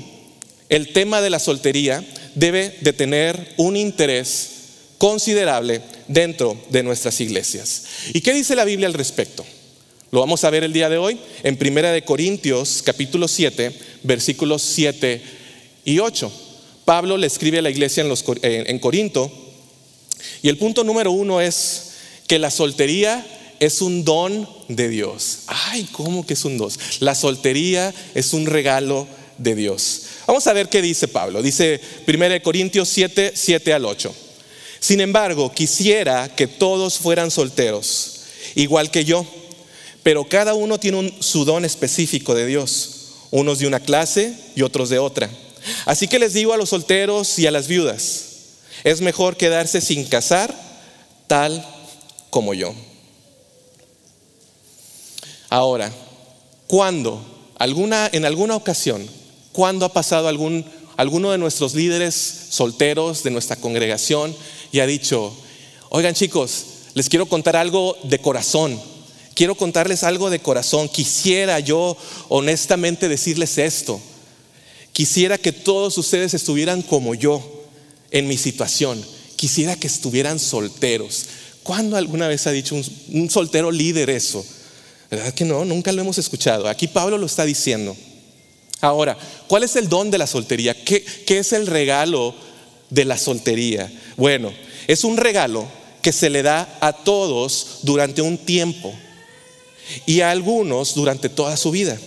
el 0.70 0.94
tema 0.94 1.20
de 1.20 1.28
la 1.28 1.40
soltería 1.40 2.02
debe 2.34 2.78
de 2.80 2.94
tener 2.94 3.52
un 3.58 3.76
interés 3.76 4.49
considerable 4.96 5.82
dentro 6.08 6.58
de 6.70 6.82
nuestras 6.82 7.20
iglesias. 7.20 7.82
¿Y 8.14 8.22
qué 8.22 8.32
dice 8.32 8.56
la 8.56 8.64
Biblia 8.64 8.87
al 8.87 8.94
respecto? 8.94 9.44
Lo 10.12 10.18
vamos 10.18 10.42
a 10.42 10.50
ver 10.50 10.64
el 10.64 10.72
día 10.72 10.88
de 10.88 10.98
hoy 10.98 11.20
en 11.44 11.56
Primera 11.56 11.92
de 11.92 12.02
Corintios 12.02 12.82
capítulo 12.84 13.28
7, 13.28 13.72
versículos 14.02 14.60
7 14.62 15.22
y 15.84 16.00
8. 16.00 16.32
Pablo 16.84 17.16
le 17.16 17.28
escribe 17.28 17.60
a 17.60 17.62
la 17.62 17.70
iglesia 17.70 18.02
en, 18.02 18.10
en 18.42 18.78
Corinto 18.80 19.30
y 20.42 20.48
el 20.48 20.58
punto 20.58 20.82
número 20.82 21.12
uno 21.12 21.40
es 21.40 21.92
que 22.26 22.40
la 22.40 22.50
soltería 22.50 23.24
es 23.60 23.80
un 23.82 24.04
don 24.04 24.48
de 24.66 24.88
Dios. 24.88 25.42
Ay, 25.46 25.86
¿cómo 25.92 26.26
que 26.26 26.34
es 26.34 26.44
un 26.44 26.58
don? 26.58 26.72
La 26.98 27.14
soltería 27.14 27.94
es 28.12 28.32
un 28.32 28.46
regalo 28.46 29.06
de 29.38 29.54
Dios. 29.54 30.02
Vamos 30.26 30.44
a 30.48 30.52
ver 30.52 30.68
qué 30.68 30.82
dice 30.82 31.06
Pablo. 31.06 31.40
Dice 31.40 31.80
1 32.08 32.42
Corintios 32.42 32.88
7, 32.88 33.30
7 33.36 33.72
al 33.74 33.84
8. 33.84 34.12
Sin 34.80 35.00
embargo, 35.00 35.52
quisiera 35.52 36.34
que 36.34 36.48
todos 36.48 36.98
fueran 36.98 37.30
solteros, 37.30 38.22
igual 38.56 38.90
que 38.90 39.04
yo, 39.04 39.24
pero 40.02 40.25
cada 40.25 40.54
uno 40.54 40.78
tiene 40.78 41.14
su 41.21 41.45
don 41.45 41.64
específico 41.64 42.35
de 42.35 42.47
Dios, 42.47 43.12
unos 43.30 43.59
de 43.59 43.66
una 43.66 43.80
clase 43.80 44.35
y 44.54 44.62
otros 44.62 44.88
de 44.88 44.99
otra. 44.99 45.30
Así 45.85 46.09
que 46.09 46.19
les 46.19 46.33
digo 46.33 46.52
a 46.52 46.57
los 46.57 46.71
solteros 46.71 47.38
y 47.38 47.47
a 47.47 47.50
las 47.50 47.69
viudas, 47.69 48.25
es 48.85 49.00
mejor 49.00 49.37
quedarse 49.37 49.80
sin 49.80 50.04
casar 50.04 50.54
tal 51.26 51.64
como 52.30 52.54
yo. 52.54 52.75
Ahora, 55.50 55.92
¿cuándo? 56.66 57.23
Alguna, 57.59 58.09
en 58.12 58.25
alguna 58.25 58.57
ocasión, 58.57 59.07
¿cuándo 59.52 59.85
ha 59.85 59.92
pasado 59.92 60.28
algún, 60.28 60.64
alguno 60.97 61.33
de 61.33 61.38
nuestros 61.38 61.75
líderes 61.75 62.14
solteros 62.50 63.23
de 63.23 63.30
nuestra 63.30 63.57
congregación 63.57 64.35
y 64.73 64.80
ha 64.80 64.87
dicho, 64.87 65.33
oigan 65.90 66.14
chicos, 66.14 66.64
les 66.95 67.09
quiero 67.09 67.26
contar 67.26 67.57
algo 67.57 67.97
de 68.04 68.19
corazón? 68.19 68.80
Quiero 69.40 69.54
contarles 69.54 70.04
algo 70.04 70.28
de 70.28 70.40
corazón. 70.40 70.87
Quisiera 70.90 71.61
yo 71.61 71.97
honestamente 72.28 73.09
decirles 73.09 73.56
esto. 73.56 73.99
Quisiera 74.92 75.38
que 75.38 75.50
todos 75.50 75.97
ustedes 75.97 76.35
estuvieran 76.35 76.82
como 76.82 77.14
yo 77.14 77.64
en 78.11 78.28
mi 78.28 78.37
situación. 78.37 79.02
Quisiera 79.37 79.76
que 79.76 79.87
estuvieran 79.87 80.38
solteros. 80.38 81.25
¿Cuándo 81.62 81.97
alguna 81.97 82.28
vez 82.28 82.47
ha 82.47 82.50
dicho 82.50 82.75
un, 82.75 83.30
soltero 83.30 83.70
líder 83.70 84.11
eso? 84.11 84.44
¿Verdad 85.11 85.32
que 85.32 85.47
no? 85.47 85.64
Nunca 85.64 85.90
lo 85.90 86.02
hemos 86.02 86.18
escuchado. 86.18 86.68
Aquí 86.68 86.87
Pablo 86.87 87.16
lo 87.16 87.25
está 87.25 87.47
diciendo. 87.47 87.97
Ahora, 88.82 89.16
¿cuál 89.49 89.62
es 89.62 89.75
el 89.75 89.88
don 89.88 90.11
de 90.11 90.18
la 90.18 90.26
soltería? 90.26 90.75
¿Qué, 90.85 91.02
¿Qué, 91.02 91.38
es 91.38 91.54
el 91.54 91.66
regalo 91.66 92.35
de 92.90 93.06
la 93.06 93.16
soltería? 93.16 93.90
Bueno, 94.18 94.52
es 94.87 95.02
un 95.02 95.16
regalo 95.16 95.66
que 96.02 96.12
se 96.12 96.28
le 96.28 96.42
da 96.42 96.76
a 96.82 96.92
todos 96.92 97.78
durante 97.85 98.20
un 98.20 98.37
tiempo 98.37 98.94
y 100.06 100.20
a 100.20 100.30
algunos 100.30 100.94
durante 100.94 101.28
toda 101.28 101.56
su 101.56 101.70
vida. 101.70 101.99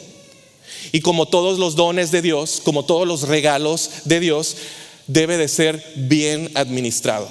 Y 0.92 1.02
como 1.02 1.28
todos 1.28 1.60
los 1.60 1.75
dones 1.75 2.12
de 2.12 2.22
Dios, 2.22 2.62
como 2.63 2.86
todos 2.86 3.08
los 3.08 3.28
regalos 3.28 3.90
de 4.06 4.20
Dios, 4.20 4.58
debe 5.08 5.38
de 5.38 5.48
ser 5.48 5.84
bien 5.96 6.52
administrado. 6.56 7.28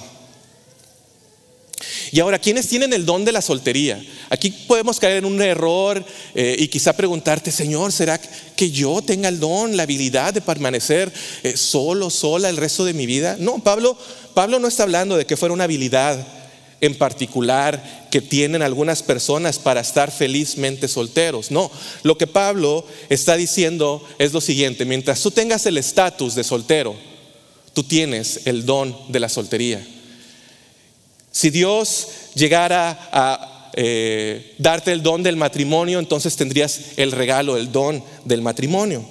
Y 2.10 2.20
ahora, 2.20 2.38
¿quiénes 2.38 2.68
tienen 2.68 2.92
el 2.92 3.06
don 3.06 3.24
de 3.24 3.32
la 3.32 3.40
soltería? 3.40 4.02
Aquí 4.28 4.50
podemos 4.50 5.00
caer 5.00 5.18
en 5.18 5.24
un 5.24 5.40
error 5.40 6.04
eh, 6.34 6.56
y 6.58 6.68
quizá 6.68 6.92
preguntarte, 6.92 7.50
Señor, 7.50 7.92
¿será 7.92 8.18
que 8.18 8.70
yo 8.70 9.00
tenga 9.02 9.28
el 9.28 9.40
don, 9.40 9.76
la 9.76 9.84
habilidad 9.84 10.34
de 10.34 10.40
permanecer 10.40 11.12
eh, 11.42 11.56
solo, 11.56 12.10
sola 12.10 12.50
el 12.50 12.56
resto 12.56 12.84
de 12.84 12.92
mi 12.92 13.06
vida? 13.06 13.36
No, 13.38 13.58
Pablo, 13.58 13.96
Pablo 14.34 14.58
no 14.58 14.68
está 14.68 14.82
hablando 14.82 15.16
de 15.16 15.24
que 15.24 15.36
fuera 15.36 15.54
una 15.54 15.64
habilidad 15.64 16.41
en 16.82 16.96
particular 16.96 18.08
que 18.10 18.20
tienen 18.20 18.60
algunas 18.60 19.02
personas 19.02 19.58
para 19.58 19.80
estar 19.80 20.10
felizmente 20.10 20.88
solteros. 20.88 21.50
No, 21.50 21.70
lo 22.02 22.18
que 22.18 22.26
Pablo 22.26 22.84
está 23.08 23.36
diciendo 23.36 24.06
es 24.18 24.34
lo 24.34 24.42
siguiente, 24.42 24.84
mientras 24.84 25.22
tú 25.22 25.30
tengas 25.30 25.64
el 25.64 25.78
estatus 25.78 26.34
de 26.34 26.44
soltero, 26.44 26.94
tú 27.72 27.84
tienes 27.84 28.42
el 28.44 28.66
don 28.66 28.94
de 29.08 29.20
la 29.20 29.30
soltería. 29.30 29.86
Si 31.30 31.48
Dios 31.48 32.08
llegara 32.34 33.08
a 33.12 33.70
eh, 33.74 34.54
darte 34.58 34.92
el 34.92 35.02
don 35.02 35.22
del 35.22 35.36
matrimonio, 35.36 36.00
entonces 36.00 36.36
tendrías 36.36 36.80
el 36.96 37.12
regalo, 37.12 37.56
el 37.56 37.70
don 37.70 38.04
del 38.24 38.42
matrimonio. 38.42 39.06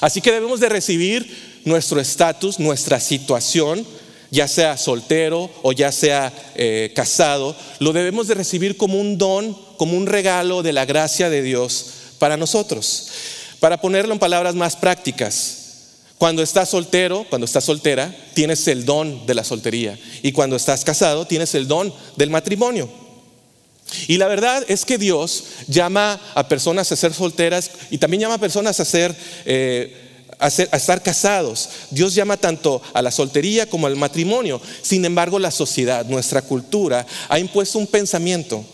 Así 0.00 0.20
que 0.20 0.32
debemos 0.32 0.58
de 0.58 0.68
recibir 0.68 1.60
nuestro 1.64 2.00
estatus, 2.00 2.58
nuestra 2.58 2.98
situación, 2.98 3.86
ya 4.30 4.48
sea 4.48 4.76
soltero 4.76 5.50
o 5.62 5.72
ya 5.72 5.92
sea 5.92 6.32
eh, 6.54 6.92
casado, 6.94 7.56
lo 7.78 7.92
debemos 7.92 8.28
de 8.28 8.34
recibir 8.34 8.76
como 8.76 9.00
un 9.00 9.18
don, 9.18 9.56
como 9.76 9.96
un 9.96 10.06
regalo 10.06 10.62
de 10.62 10.72
la 10.72 10.84
gracia 10.84 11.30
de 11.30 11.42
Dios 11.42 11.86
para 12.18 12.36
nosotros. 12.36 13.08
Para 13.60 13.80
ponerlo 13.80 14.12
en 14.12 14.18
palabras 14.18 14.54
más 14.54 14.76
prácticas, 14.76 15.64
cuando 16.18 16.42
estás 16.42 16.70
soltero, 16.70 17.26
cuando 17.28 17.44
estás 17.44 17.64
soltera, 17.64 18.14
tienes 18.34 18.66
el 18.68 18.84
don 18.84 19.26
de 19.26 19.34
la 19.34 19.44
soltería. 19.44 19.98
Y 20.22 20.32
cuando 20.32 20.56
estás 20.56 20.84
casado, 20.84 21.26
tienes 21.26 21.54
el 21.54 21.68
don 21.68 21.92
del 22.16 22.30
matrimonio. 22.30 22.88
Y 24.08 24.16
la 24.16 24.26
verdad 24.26 24.64
es 24.68 24.84
que 24.84 24.98
Dios 24.98 25.44
llama 25.68 26.20
a 26.34 26.48
personas 26.48 26.90
a 26.90 26.96
ser 26.96 27.12
solteras 27.14 27.70
y 27.90 27.98
también 27.98 28.22
llama 28.22 28.34
a 28.34 28.38
personas 28.38 28.80
a 28.80 28.84
ser... 28.84 29.14
Eh, 29.44 30.02
a, 30.38 30.48
estar 30.48 31.02
casados. 31.02 31.68
Dios 31.90 32.14
llama 32.14 32.36
tanto 32.36 32.82
a 32.92 33.02
la 33.02 33.10
soltería 33.10 33.66
como 33.66 33.86
al 33.86 33.96
matrimonio. 33.96 34.60
Sin 34.82 35.04
embargo, 35.04 35.38
la 35.38 35.50
sociedad, 35.50 36.04
nuestra 36.06 36.42
cultura, 36.42 37.06
ha 37.28 37.38
impuesto 37.38 37.78
un 37.78 37.86
pensamiento. 37.86 38.64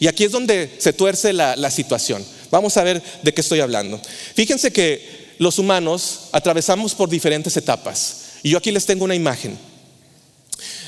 Y 0.00 0.06
aquí 0.06 0.24
es 0.24 0.32
donde 0.32 0.76
se 0.78 0.92
tuerce 0.92 1.32
la 1.32 1.70
situación. 1.70 2.24
Vamos 2.50 2.76
a 2.76 2.82
ver 2.82 3.02
de 3.22 3.34
qué 3.34 3.40
estoy 3.40 3.60
hablando. 3.60 4.00
Fíjense 4.34 4.72
que 4.72 5.34
los 5.38 5.58
humanos 5.58 6.28
atravesamos 6.32 6.94
por 6.94 7.08
diferentes 7.08 7.56
etapas. 7.56 8.16
Y 8.42 8.50
yo 8.50 8.58
aquí 8.58 8.70
les 8.70 8.86
tengo 8.86 9.04
una 9.04 9.14
imagen. 9.14 9.58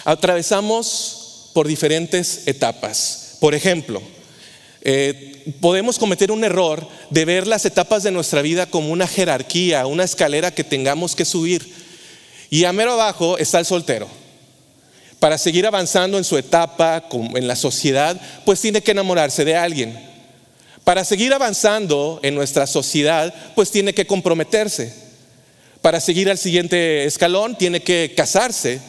Atravesamos 0.05 1.51
por 1.53 1.67
diferentes 1.67 2.43
etapas. 2.47 3.37
Por 3.41 3.55
ejemplo, 3.55 4.03
eh, 4.83 5.55
podemos 5.61 5.99
cometer 5.99 6.31
un 6.31 6.45
error 6.45 6.87
de 7.11 7.25
ver 7.25 7.47
las 7.47 7.65
etapas 7.65 8.03
de 8.03 8.11
nuestra 8.11 8.43
vida 8.43 8.67
como 8.67 8.93
una 8.93 9.07
jerarquía, 9.07 9.87
una 9.87 10.05
escalera 10.05 10.55
que 10.55 10.65
tengamos 10.65 11.15
que 11.15 11.25
subir. 11.25 11.75
Y 12.49 12.65
a 12.65 12.73
mero 12.73 12.93
abajo 12.93 13.39
está 13.39 13.59
el 13.59 13.67
soltero. 13.67 14.09
Para 15.19 15.37
seguir 15.37 15.67
avanzando 15.67 16.17
en 16.17 16.25
su 16.25 16.39
etapa 16.39 17.05
en 17.13 17.47
la 17.47 17.57
sociedad, 17.57 18.19
pues 18.47 18.61
tiene 18.61 18.83
que 18.83 18.93
enamorarse 18.93 19.45
de 19.45 19.55
alguien. 19.55 19.99
Para 20.83 21.05
seguir 21.05 21.33
avanzando 21.35 22.21
en 22.23 22.35
nuestra 22.35 22.67
sociedad, 22.67 23.33
pues 23.55 23.71
tiene 23.71 23.93
que 23.93 24.07
comprometerse. 24.07 24.93
Para 25.83 26.01
seguir 26.01 26.31
al 26.31 26.39
siguiente 26.39 27.05
escalón, 27.05 27.57
tiene 27.57 27.83
que 27.83 28.15
casarse. 28.17 28.81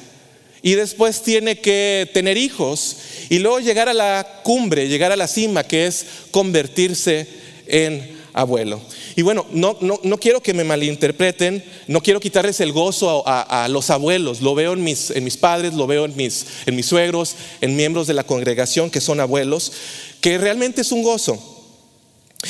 Y 0.63 0.75
después 0.75 1.23
tiene 1.23 1.59
que 1.59 2.09
tener 2.13 2.37
hijos. 2.37 2.97
Y 3.29 3.39
luego 3.39 3.59
llegar 3.59 3.89
a 3.89 3.93
la 3.93 4.41
cumbre, 4.43 4.87
llegar 4.87 5.11
a 5.11 5.15
la 5.15 5.27
cima, 5.27 5.63
que 5.63 5.87
es 5.87 6.05
convertirse 6.31 7.27
en 7.67 8.21
abuelo. 8.33 8.81
Y 9.15 9.23
bueno, 9.23 9.45
no, 9.51 9.77
no, 9.81 10.17
quiero 10.17 10.41
que 10.41 10.53
me 10.53 10.63
malinterpreten, 10.63 11.63
no 11.87 12.01
quiero 12.01 12.19
quitarles 12.19 12.59
el 12.61 12.71
gozo 12.71 13.23
a, 13.25 13.67
los 13.69 13.89
abuelos, 13.89 14.41
lo 14.41 14.55
veo 14.55 14.73
en 14.73 14.83
mis, 14.83 15.11
en 15.11 15.23
mis 15.23 15.37
padres, 15.37 15.73
lo 15.73 15.87
veo 15.87 16.05
en 16.05 16.15
mis, 16.15 16.45
en 16.65 16.75
mis 16.75 16.85
suegros, 16.85 17.35
en 17.59 17.75
miembros 17.75 18.07
de 18.07 18.13
la 18.13 18.23
congregación 18.23 18.89
que 18.89 19.01
son 19.01 19.19
abuelos, 19.19 19.73
que 20.21 20.37
realmente 20.37 20.81
es 20.81 20.91
un 20.91 21.03
gozo. 21.03 21.39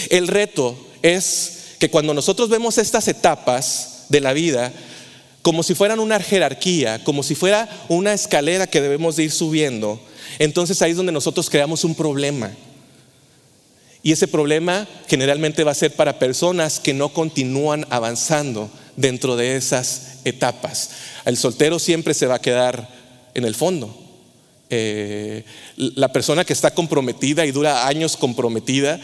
El 0.10 0.28
reto 0.28 0.78
es 1.02 1.76
que 1.80 1.90
cuando 1.90 2.14
nosotros 2.14 2.50
vemos 2.50 2.78
estas 2.78 3.08
etapas 3.08 4.06
de 4.10 4.22
la 4.22 4.34
vida, 4.34 4.72
como 5.42 5.64
si 5.64 5.76
fueran 5.76 6.00
una 6.00 6.20
jerarquía, 6.20 7.04
como 7.04 7.24
si 7.24 7.36
fuera 7.36 7.68
una 7.90 8.14
escalera 8.14 8.68
que 8.68 8.82
debemos 8.82 9.16
de 9.16 9.24
ir 9.24 9.32
subiendo, 9.32 10.00
entonces 10.40 10.82
ahí 10.82 10.92
es 10.92 10.98
donde 10.98 11.12
nosotros 11.12 11.50
creamos 11.50 11.84
un 11.84 11.96
problema. 11.96 12.52
Y 14.04 14.12
ese 14.12 14.28
problema 14.28 14.88
generalmente 15.08 15.64
va 15.64 15.72
a 15.72 15.76
ser 15.76 15.96
para 15.96 16.18
personas 16.18 16.80
que 16.80 16.94
no 16.94 17.10
continúan 17.10 17.86
avanzando 17.90 18.70
dentro 18.96 19.36
de 19.36 19.56
esas 19.56 20.20
etapas. 20.26 20.92
El 21.26 21.38
soltero 21.38 21.78
siempre 21.78 22.14
se 22.14 22.26
va 22.26 22.36
a 22.36 22.42
quedar 22.42 22.90
en 23.36 23.46
el 23.46 23.54
fondo. 23.54 23.96
Eh, 24.70 25.44
la 25.76 26.12
persona 26.12 26.46
que 26.46 26.54
está 26.54 26.74
comprometida 26.74 27.46
y 27.46 27.52
dura 27.52 27.88
años 27.88 28.18
comprometida 28.18 29.00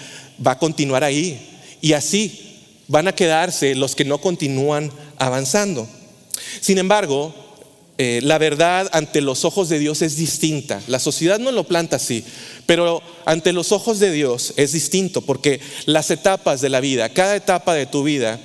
va 0.46 0.54
a 0.54 0.60
continuar 0.60 1.04
ahí. 1.04 1.40
Y 1.82 1.94
así 1.94 2.58
van 2.88 3.08
a 3.08 3.14
quedarse 3.14 3.76
los 3.76 3.96
que 3.96 4.06
no 4.06 4.20
continúan 4.20 4.92
avanzando. 5.18 5.88
Sin 6.62 6.78
embargo, 6.78 7.34
eh, 8.00 8.20
la 8.22 8.38
verdad 8.38 8.88
ante 8.92 9.22
los 9.22 9.44
ojos 9.44 9.70
de 9.70 9.80
Dios 9.80 10.04
es 10.04 10.18
distinta. 10.18 10.82
La 10.88 11.00
sociedad 11.00 11.40
no 11.40 11.52
lo 11.52 11.64
planta 11.64 11.96
así, 11.96 12.24
pero 12.68 13.02
ante 13.26 13.54
los 13.54 13.72
ojos 13.72 14.00
de 14.00 14.12
Dios 14.12 14.54
es 14.56 14.74
distinto, 14.74 15.22
porque 15.22 15.60
las 15.86 16.12
etapas 16.12 16.62
de 16.62 16.70
la 16.70 16.80
vida, 16.80 17.10
cada 17.10 17.36
etapa 17.36 17.74
de 17.74 17.88
tu 17.88 18.04
vida, 18.04 18.40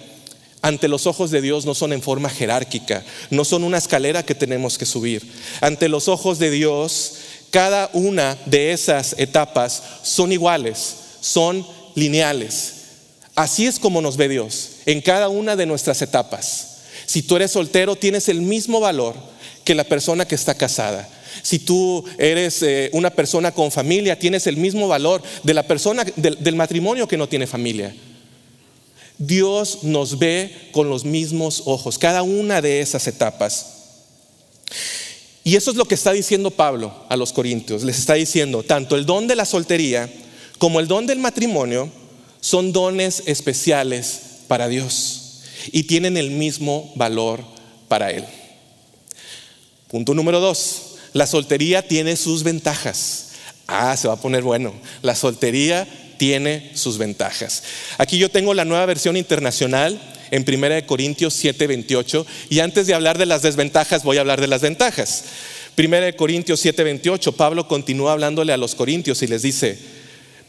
ante 0.62 0.88
los 0.88 1.06
ojos 1.06 1.30
de 1.30 1.42
Dios 1.42 1.66
no 1.66 1.74
son 1.74 1.92
en 1.92 2.00
forma 2.00 2.30
jerárquica, 2.30 3.04
no 3.30 3.44
son 3.44 3.64
una 3.64 3.78
escalera 3.78 4.22
que 4.22 4.34
tenemos 4.34 4.78
que 4.78 4.86
subir. 4.86 5.28
Ante 5.60 5.88
los 5.88 6.08
ojos 6.08 6.38
de 6.38 6.50
Dios, 6.50 7.16
cada 7.50 7.90
una 7.92 8.38
de 8.46 8.72
esas 8.72 9.14
etapas 9.18 9.82
son 10.02 10.32
iguales, 10.32 10.94
son 11.20 11.66
lineales. 11.94 12.74
Así 13.34 13.66
es 13.66 13.78
como 13.78 14.00
nos 14.00 14.16
ve 14.16 14.28
Dios 14.28 14.70
en 14.86 15.02
cada 15.02 15.28
una 15.28 15.56
de 15.56 15.66
nuestras 15.66 16.00
etapas. 16.00 16.71
Si 17.06 17.22
tú 17.22 17.36
eres 17.36 17.50
soltero, 17.50 17.96
tienes 17.96 18.28
el 18.28 18.40
mismo 18.40 18.80
valor 18.80 19.14
que 19.64 19.74
la 19.74 19.84
persona 19.84 20.26
que 20.26 20.34
está 20.34 20.54
casada. 20.54 21.08
Si 21.42 21.58
tú 21.58 22.04
eres 22.18 22.62
eh, 22.62 22.90
una 22.92 23.10
persona 23.10 23.52
con 23.52 23.70
familia, 23.70 24.18
tienes 24.18 24.46
el 24.46 24.56
mismo 24.56 24.88
valor 24.88 25.22
de 25.42 25.54
la 25.54 25.62
persona 25.62 26.04
del, 26.16 26.56
matrimonio 26.56 27.08
que 27.08 27.16
no 27.16 27.28
tiene 27.28 27.46
familia. 27.46 27.94
Dios 29.18 29.78
nos 29.82 30.18
ve 30.18 30.70
con 30.72 30.88
los 30.88 31.04
mismos 31.04 31.62
ojos, 31.66 31.98
cada 31.98 32.22
una 32.22 32.60
de 32.60 32.80
esas 32.80 33.06
etapas. 33.06 33.66
Y 35.44 35.56
eso 35.56 35.70
es 35.70 35.76
lo 35.76 35.84
que 35.86 35.94
está 35.94 36.12
diciendo 36.12 36.50
Pablo 36.50 36.94
a 37.08 37.16
los 37.16 37.32
corintios. 37.32 37.82
Les 37.82 37.98
está 37.98 38.14
diciendo, 38.14 38.62
tanto 38.62 38.96
el 38.96 39.06
don 39.06 39.26
de 39.26 39.36
la 39.36 39.44
soltería 39.44 40.08
como 40.58 40.80
el 40.80 40.86
don 40.86 41.06
del 41.06 41.18
matrimonio 41.18 41.90
son 42.40 42.72
dones 42.72 43.22
especiales 43.26 44.20
para 44.46 44.68
Dios 44.68 45.21
y 45.70 45.84
tienen 45.84 46.16
el 46.16 46.30
mismo 46.30 46.92
valor 46.96 47.44
para 47.88 48.10
Él. 48.10 48.24
Punto 49.88 50.14
número 50.14 50.40
dos, 50.40 50.96
la 51.12 51.26
soltería 51.26 51.86
tiene 51.86 52.16
sus 52.16 52.42
ventajas. 52.42 53.32
Ah, 53.66 53.96
se 53.96 54.08
va 54.08 54.14
a 54.14 54.20
poner 54.20 54.42
bueno. 54.42 54.72
La 55.02 55.14
soltería 55.14 55.86
tiene 56.18 56.70
sus 56.74 56.98
ventajas. 56.98 57.62
Aquí 57.98 58.18
yo 58.18 58.30
tengo 58.30 58.54
la 58.54 58.64
nueva 58.64 58.86
versión 58.86 59.16
internacional 59.16 60.00
en 60.30 60.44
1 60.48 60.86
Corintios 60.86 61.34
7, 61.34 61.66
28 61.66 62.26
y 62.48 62.60
antes 62.60 62.86
de 62.86 62.94
hablar 62.94 63.18
de 63.18 63.26
las 63.26 63.42
desventajas 63.42 64.02
voy 64.02 64.16
a 64.16 64.20
hablar 64.20 64.40
de 64.40 64.46
las 64.46 64.62
ventajas. 64.62 65.24
1 65.76 66.16
Corintios 66.16 66.60
7, 66.60 66.84
28, 66.84 67.32
Pablo 67.32 67.66
continúa 67.68 68.12
hablándole 68.12 68.52
a 68.52 68.56
los 68.56 68.74
corintios 68.74 69.22
y 69.22 69.26
les 69.26 69.42
dice, 69.42 69.78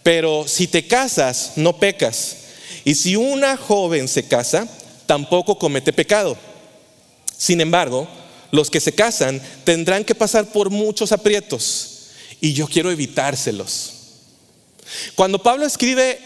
pero 0.03 0.45
si 0.47 0.67
te 0.67 0.85
casas, 0.85 1.53
no 1.55 1.77
pecas. 1.77 2.37
Y 2.85 2.95
si 2.95 3.15
una 3.15 3.55
joven 3.55 4.07
se 4.07 4.27
casa, 4.27 4.67
tampoco 5.05 5.57
comete 5.57 5.93
pecado. 5.93 6.37
Sin 7.37 7.61
embargo, 7.61 8.07
los 8.51 8.69
que 8.69 8.79
se 8.79 8.93
casan 8.93 9.41
tendrán 9.63 10.03
que 10.03 10.15
pasar 10.15 10.51
por 10.51 10.69
muchos 10.69 11.11
aprietos 11.11 12.09
y 12.39 12.53
yo 12.53 12.67
quiero 12.67 12.91
evitárselos. 12.91 13.93
Cuando 15.15 15.41
Pablo 15.41 15.65
escribe 15.65 16.19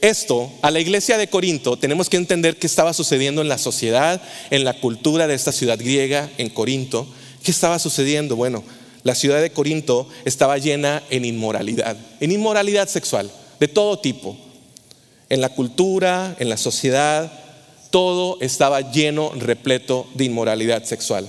esto 0.00 0.52
a 0.62 0.70
la 0.70 0.78
iglesia 0.78 1.18
de 1.18 1.28
Corinto, 1.28 1.76
tenemos 1.76 2.08
que 2.08 2.16
entender 2.16 2.56
qué 2.56 2.66
estaba 2.66 2.92
sucediendo 2.92 3.42
en 3.42 3.48
la 3.48 3.58
sociedad, 3.58 4.22
en 4.50 4.64
la 4.64 4.74
cultura 4.74 5.26
de 5.26 5.34
esta 5.34 5.50
ciudad 5.50 5.78
griega, 5.78 6.30
en 6.38 6.50
Corinto. 6.50 7.08
¿Qué 7.42 7.50
estaba 7.50 7.78
sucediendo? 7.78 8.36
Bueno, 8.36 8.62
la 9.02 9.14
ciudad 9.14 9.40
de 9.40 9.50
Corinto 9.50 10.08
estaba 10.24 10.58
llena 10.58 11.02
en 11.10 11.24
inmoralidad, 11.24 11.96
en 12.20 12.30
inmoralidad 12.30 12.88
sexual, 12.88 13.30
de 13.58 13.68
todo 13.68 13.98
tipo. 13.98 14.36
En 15.30 15.40
la 15.40 15.48
cultura, 15.48 16.36
en 16.38 16.48
la 16.48 16.56
sociedad, 16.56 17.32
todo 17.90 18.38
estaba 18.40 18.92
lleno, 18.92 19.32
repleto 19.34 20.06
de 20.14 20.24
inmoralidad 20.24 20.84
sexual. 20.84 21.28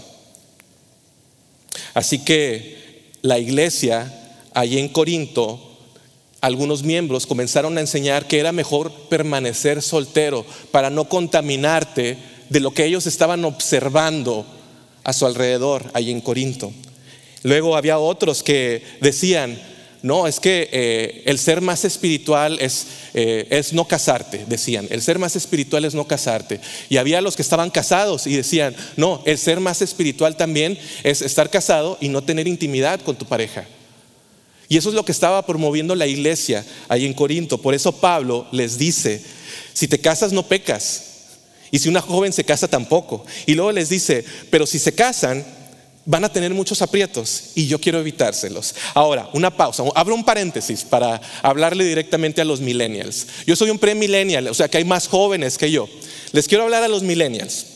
Así 1.93 2.19
que 2.19 3.12
la 3.22 3.39
iglesia 3.39 4.13
allí 4.54 4.80
en 4.80 4.89
Corinto, 4.89 5.60
algunos 6.41 6.84
miembros 6.84 7.26
comenzaron 7.26 7.78
a 7.78 7.82
enseñar 7.82 8.28
que 8.28 8.39
era 8.39 8.52
mejor 8.52 8.91
permanecer 9.10 9.82
soltero 9.82 10.45
para 10.72 10.89
no 10.89 11.10
contaminarte 11.10 12.17
de 12.50 12.60
lo 12.60 12.72
que 12.72 12.86
ellos 12.86 13.06
estaban 13.08 13.45
observando 13.45 14.45
a 15.04 15.13
su 15.13 15.26
alrededor 15.26 15.89
allí 15.93 16.12
en 16.12 16.22
Corinto. 16.22 16.72
Luego 17.43 17.76
había 17.76 18.00
otros 18.00 18.43
que 18.43 18.84
decían, 19.02 19.60
no, 20.02 20.28
es 20.28 20.40
que 20.40 20.70
eh, 20.72 21.24
el 21.26 21.38
ser 21.40 21.60
más 21.60 21.84
espiritual 21.84 22.58
es, 22.62 22.88
eh, 23.14 23.48
es, 23.50 23.74
no 23.74 23.86
casarte, 23.86 24.46
decían. 24.48 24.88
El 24.90 25.02
ser 25.02 25.20
más 25.20 25.36
espiritual 25.36 25.84
es 25.84 25.94
no 25.94 26.08
casarte. 26.08 26.62
Y 26.88 26.98
había 26.98 27.20
los 27.20 27.36
que 27.36 27.42
estaban 27.42 27.70
casados 27.70 28.26
y 28.26 28.36
decían, 28.36 28.76
no, 28.96 29.22
el 29.26 29.38
ser 29.38 29.60
más 29.60 29.82
espiritual 29.82 30.38
también 30.38 30.80
es 31.04 31.22
estar 31.22 31.50
casado 31.50 31.98
y 32.00 32.08
no 32.08 32.24
tener 32.24 32.48
intimidad 32.48 33.02
con 33.02 33.18
tu 33.18 33.26
pareja. 33.26 33.68
Y 34.70 34.78
eso 34.78 34.88
es 34.90 34.96
lo 34.96 35.04
que 35.04 35.12
estaba 35.12 35.46
promoviendo 35.46 35.96
la 35.96 36.08
iglesia 36.08 36.64
ahí 36.88 37.06
en 37.06 37.14
Corinto. 37.14 37.58
Por 37.58 37.74
eso 37.74 37.92
Pablo 37.92 38.48
les 38.52 38.78
dice, 38.78 39.22
si 39.74 39.88
te 39.88 40.00
casas 40.00 40.32
no 40.32 40.48
pecas. 40.48 41.06
Y 41.72 41.80
si 41.80 41.90
una 41.90 42.02
joven 42.02 42.32
se 42.32 42.46
casa 42.46 42.68
tampoco. 42.68 43.26
Y 43.46 43.54
luego 43.54 43.72
les 43.72 43.90
dice, 43.90 44.24
pero 44.50 44.66
si 44.66 44.80
se 44.80 44.94
casan, 44.94 45.46
van 46.10 46.24
a 46.24 46.34
tener 46.34 46.56
muchos 46.56 46.82
aprietos 46.82 47.52
y 47.54 47.67
yo 47.67 47.80
quiero 47.80 48.00
evitárselos. 48.00 48.74
Ahora, 48.95 49.30
una 49.34 49.56
pausa, 49.56 49.84
abro 49.93 50.15
un 50.15 50.26
paréntesis 50.26 50.84
para 50.84 51.22
hablarle 51.43 51.86
directamente 51.86 52.41
a 52.41 52.45
los 52.45 52.62
millennials. 52.62 53.28
Yo 53.45 53.56
soy 53.56 53.69
un 53.69 53.78
premillennial, 53.78 54.48
o 54.48 54.56
sea 54.56 54.67
que 54.67 54.80
hay 54.80 54.86
más 54.86 55.08
jóvenes 55.08 55.60
que 55.60 55.69
yo. 55.69 55.88
Les 56.32 56.48
quiero 56.48 56.63
hablar 56.63 56.82
a 56.82 56.88
los 56.88 57.04
millennials, 57.04 57.67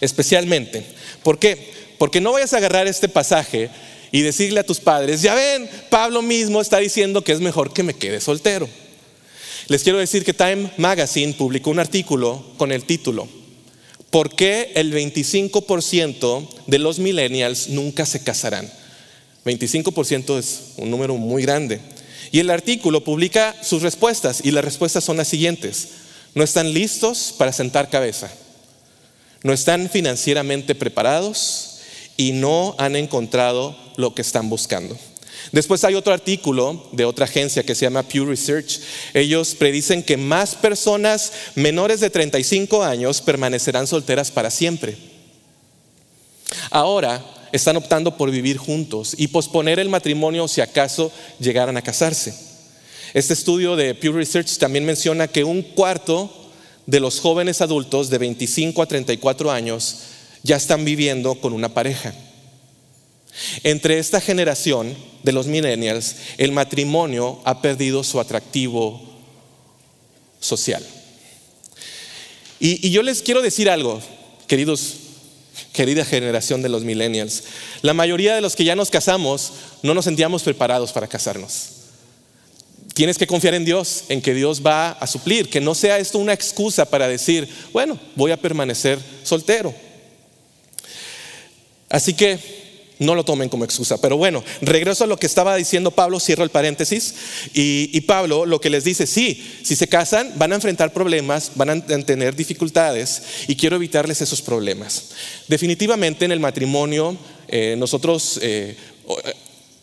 especialmente. 0.00 0.86
¿Por 1.22 1.38
qué? 1.38 1.74
Porque 1.98 2.22
no 2.22 2.32
vayas 2.32 2.54
a 2.54 2.56
agarrar 2.56 2.86
este 2.86 3.10
pasaje 3.10 3.68
y 4.10 4.22
decirle 4.22 4.60
a 4.60 4.66
tus 4.66 4.80
padres, 4.80 5.20
ya 5.20 5.34
ven, 5.34 5.68
Pablo 5.90 6.22
mismo 6.22 6.62
está 6.62 6.78
diciendo 6.78 7.22
que 7.22 7.32
es 7.32 7.40
mejor 7.40 7.74
que 7.74 7.82
me 7.82 7.92
quede 7.92 8.22
soltero. 8.22 8.70
Les 9.68 9.82
quiero 9.82 9.98
decir 9.98 10.24
que 10.24 10.32
Time 10.32 10.72
Magazine 10.78 11.34
publicó 11.34 11.68
un 11.68 11.78
artículo 11.78 12.42
con 12.56 12.72
el 12.72 12.84
título 12.84 13.41
¿Por 14.12 14.28
qué 14.34 14.72
el 14.74 14.92
25% 14.92 16.46
de 16.66 16.78
los 16.78 16.98
millennials 16.98 17.70
nunca 17.70 18.04
se 18.04 18.22
casarán? 18.22 18.70
25% 19.46 20.38
es 20.38 20.74
un 20.76 20.90
número 20.90 21.16
muy 21.16 21.40
grande. 21.40 21.80
Y 22.30 22.38
el 22.38 22.50
artículo 22.50 23.02
publica 23.04 23.56
sus 23.62 23.80
respuestas 23.80 24.42
y 24.44 24.50
las 24.50 24.66
respuestas 24.66 25.02
son 25.02 25.16
las 25.16 25.28
siguientes. 25.28 25.88
No 26.34 26.44
están 26.44 26.74
listos 26.74 27.34
para 27.38 27.54
sentar 27.54 27.88
cabeza. 27.88 28.30
No 29.44 29.54
están 29.54 29.88
financieramente 29.88 30.74
preparados 30.74 31.78
y 32.18 32.32
no 32.32 32.74
han 32.76 32.96
encontrado 32.96 33.74
lo 33.96 34.14
que 34.14 34.20
están 34.20 34.50
buscando. 34.50 34.94
Después 35.50 35.82
hay 35.84 35.94
otro 35.94 36.12
artículo 36.12 36.88
de 36.92 37.04
otra 37.04 37.24
agencia 37.24 37.64
que 37.64 37.74
se 37.74 37.86
llama 37.86 38.04
Pew 38.04 38.24
Research. 38.24 38.80
Ellos 39.12 39.54
predicen 39.54 40.02
que 40.02 40.16
más 40.16 40.54
personas 40.54 41.32
menores 41.54 42.00
de 42.00 42.10
35 42.10 42.84
años 42.84 43.20
permanecerán 43.20 43.86
solteras 43.86 44.30
para 44.30 44.50
siempre. 44.50 44.96
Ahora 46.70 47.24
están 47.52 47.76
optando 47.76 48.16
por 48.16 48.30
vivir 48.30 48.56
juntos 48.56 49.14
y 49.18 49.28
posponer 49.28 49.78
el 49.78 49.88
matrimonio 49.88 50.48
si 50.48 50.60
acaso 50.60 51.12
llegaran 51.38 51.76
a 51.76 51.82
casarse. 51.82 52.34
Este 53.14 53.34
estudio 53.34 53.76
de 53.76 53.94
Pew 53.94 54.12
Research 54.12 54.56
también 54.56 54.86
menciona 54.86 55.28
que 55.28 55.44
un 55.44 55.62
cuarto 55.62 56.30
de 56.86 57.00
los 57.00 57.20
jóvenes 57.20 57.60
adultos 57.60 58.08
de 58.08 58.18
25 58.18 58.80
a 58.82 58.86
34 58.86 59.50
años 59.50 59.98
ya 60.42 60.56
están 60.56 60.84
viviendo 60.84 61.34
con 61.34 61.52
una 61.52 61.74
pareja. 61.74 62.14
Entre 63.62 63.98
esta 63.98 64.20
generación 64.20 64.94
de 65.22 65.32
los 65.32 65.46
millennials, 65.46 66.16
el 66.36 66.52
matrimonio 66.52 67.40
ha 67.44 67.62
perdido 67.62 68.04
su 68.04 68.20
atractivo 68.20 69.00
social. 70.40 70.84
Y, 72.60 72.90
yo 72.90 73.02
les 73.02 73.22
quiero 73.22 73.42
decir 73.42 73.70
algo, 73.70 74.00
queridos, 74.46 74.94
querida 75.72 76.04
generación 76.04 76.62
de 76.62 76.68
los 76.68 76.84
millennials. 76.84 77.44
La 77.80 77.94
mayoría 77.94 78.34
de 78.34 78.40
los 78.40 78.54
que 78.54 78.64
ya 78.64 78.76
nos 78.76 78.90
casamos 78.90 79.52
no 79.82 79.94
nos 79.94 80.04
sentíamos 80.04 80.42
preparados 80.42 80.92
para 80.92 81.08
casarnos. 81.08 81.70
Tienes 82.94 83.16
que 83.16 83.26
confiar 83.26 83.54
en 83.54 83.64
Dios, 83.64 84.04
en 84.10 84.20
que 84.20 84.34
Dios 84.34 84.64
va 84.64 84.90
a 84.90 85.06
suplir, 85.06 85.48
que 85.48 85.60
no 85.60 85.74
sea 85.74 85.98
esto 85.98 86.18
una 86.18 86.34
excusa 86.34 86.84
para 86.84 87.08
decir, 87.08 87.48
bueno, 87.72 87.98
voy 88.14 88.30
a 88.30 88.36
permanecer 88.36 88.98
soltero. 89.24 89.74
Así 91.88 92.14
que 92.14 92.61
no 93.02 93.14
lo 93.14 93.24
tomen 93.24 93.48
como 93.48 93.64
excusa. 93.64 94.00
Pero 94.00 94.16
bueno, 94.16 94.42
regreso 94.60 95.04
a 95.04 95.06
lo 95.06 95.16
que 95.16 95.26
estaba 95.26 95.56
diciendo 95.56 95.90
Pablo, 95.90 96.20
cierro 96.20 96.44
el 96.44 96.50
paréntesis. 96.50 97.14
Y, 97.54 98.00
Pablo 98.02 98.46
lo 98.46 98.60
que 98.60 98.70
les 98.70 98.84
dice, 98.84 99.06
sí, 99.06 99.42
si 99.62 99.76
se 99.76 99.88
casan 99.88 100.32
van 100.36 100.52
a 100.52 100.56
enfrentar 100.56 100.92
problemas, 100.92 101.52
van 101.54 101.70
a 101.70 101.80
tener 101.86 102.34
dificultades 102.34 103.22
y 103.46 103.56
quiero 103.56 103.76
evitarles 103.76 104.20
esos 104.20 104.42
problemas. 104.42 105.10
Definitivamente 105.48 106.24
en 106.24 106.32
el 106.32 106.40
matrimonio 106.40 107.16
eh, 107.48 107.76
nosotros... 107.78 108.38
Eh, 108.42 108.76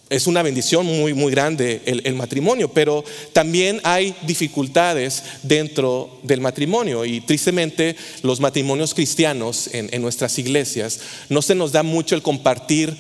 es 0.10 0.26
una 0.26 0.42
bendición 0.42 0.86
muy, 0.86 1.14
muy 1.14 1.32
grande 1.32 1.82
el, 1.86 2.16
matrimonio, 2.16 2.70
pero 2.74 3.04
también 3.32 3.80
hay 3.84 4.16
dificultades 4.24 5.24
dentro 5.44 6.20
del 6.24 6.42
matrimonio 6.42 7.06
y 7.06 7.22
tristemente 7.22 7.96
los 8.24 8.40
matrimonios 8.40 8.96
cristianos 8.96 9.70
en, 9.72 10.02
nuestras 10.02 10.40
iglesias 10.40 11.00
no 11.30 11.42
se 11.42 11.56
nos 11.56 11.72
da 11.72 11.84
mucho 11.84 12.16
el 12.16 12.24
compartir 12.24 12.96